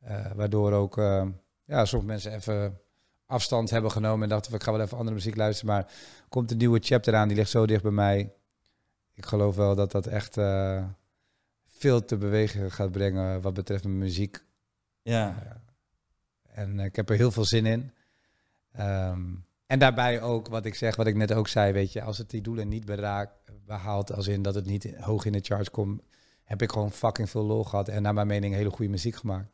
[0.00, 1.26] Eh, waardoor ook eh,
[1.64, 2.78] ja, sommige mensen even
[3.30, 4.22] afstand hebben genomen.
[4.22, 5.74] En dachten, ik ga wel even andere muziek luisteren.
[5.74, 5.92] Maar
[6.28, 8.32] komt een nieuwe chapter aan, die ligt zo dicht bij mij.
[9.14, 10.84] Ik geloof wel dat dat echt eh,
[11.66, 14.44] veel te bewegen gaat brengen wat betreft mijn muziek.
[15.02, 15.60] Ja,
[16.42, 17.92] En eh, ik heb er heel veel zin in.
[18.72, 19.34] Ehm,
[19.66, 22.30] en daarbij ook wat ik zeg, wat ik net ook zei, weet je, als het
[22.30, 23.32] die doelen niet beraakt,
[23.66, 26.02] behaalt, als in dat het niet hoog in de charts komt,
[26.44, 29.50] heb ik gewoon fucking veel lol gehad en naar mijn mening hele goede muziek gemaakt.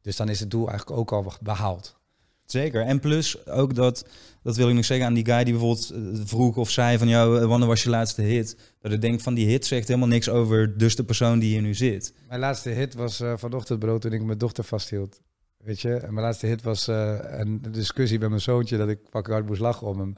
[0.00, 2.00] Dus dan is het doel eigenlijk ook al behaald.
[2.46, 2.80] Zeker.
[2.80, 4.08] En plus ook dat,
[4.42, 7.08] dat wil ik nog zeggen aan die guy die bijvoorbeeld eh, vroeg of zei van
[7.08, 8.56] jou, eh, wanneer was je laatste hit?
[8.80, 11.62] Dat ik denk van die hit zegt helemaal niks over dus de persoon die hier
[11.62, 12.14] nu zit.
[12.28, 15.20] Mijn laatste hit was eh, vanochtend brood toen ik mijn dochter vasthield.
[15.56, 19.34] Weet je, en mijn laatste hit was een discussie met mijn zoontje dat ik fucking
[19.34, 20.16] hard moest lachen om hem.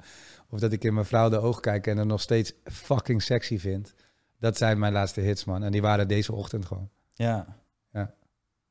[0.51, 3.59] Of dat ik in mijn vrouw de oog kijk en hem nog steeds fucking sexy
[3.59, 3.95] vind.
[4.39, 5.63] Dat zijn mijn laatste hits, man.
[5.63, 6.91] En die waren deze ochtend gewoon.
[7.15, 7.57] Ja.
[7.93, 8.15] Ja.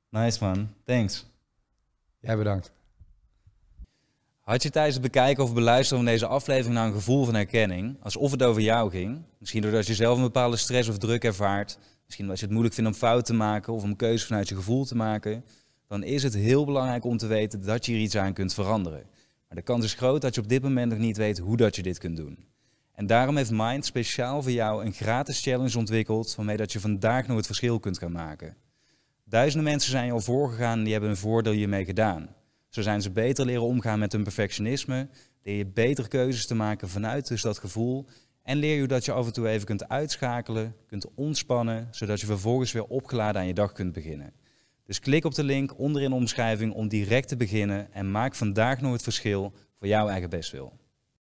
[0.10, 0.70] Nice man.
[0.86, 1.26] Thanks.
[2.20, 2.72] Jij bedankt.
[4.44, 7.98] Had je tijdens het bekijken of beluisteren van deze aflevering nou een gevoel van herkenning?
[8.02, 9.22] Alsof het over jou ging?
[9.40, 11.78] Misschien doordat je zelf een bepaalde stress of druk ervaart.
[12.06, 14.56] Misschien als je het moeilijk vindt om fout te maken of om keuzes vanuit je
[14.56, 15.46] gevoel te maken.
[15.88, 19.04] Dan is het heel belangrijk om te weten dat je hier iets aan kunt veranderen.
[19.48, 21.76] Maar de kans is groot dat je op dit moment nog niet weet hoe dat
[21.76, 22.48] je dit kunt doen.
[22.94, 27.28] En daarom heeft Mind speciaal voor jou een gratis challenge ontwikkeld waarmee dat je vandaag
[27.28, 28.56] nog het verschil kunt gaan maken.
[29.26, 32.30] Duizenden mensen zijn al voorgegaan en die hebben een voordeel hiermee gedaan.
[32.74, 35.08] Zo zijn ze beter leren omgaan met hun perfectionisme,
[35.44, 38.06] leer je betere keuzes te maken vanuit dus dat gevoel
[38.44, 42.26] en leer je dat je af en toe even kunt uitschakelen, kunt ontspannen, zodat je
[42.26, 44.34] vervolgens weer opgeladen aan je dag kunt beginnen.
[44.86, 48.82] Dus klik op de link onderin de omschrijving om direct te beginnen en maak vandaag
[48.82, 50.74] nog het verschil voor jouw eigen bestwil.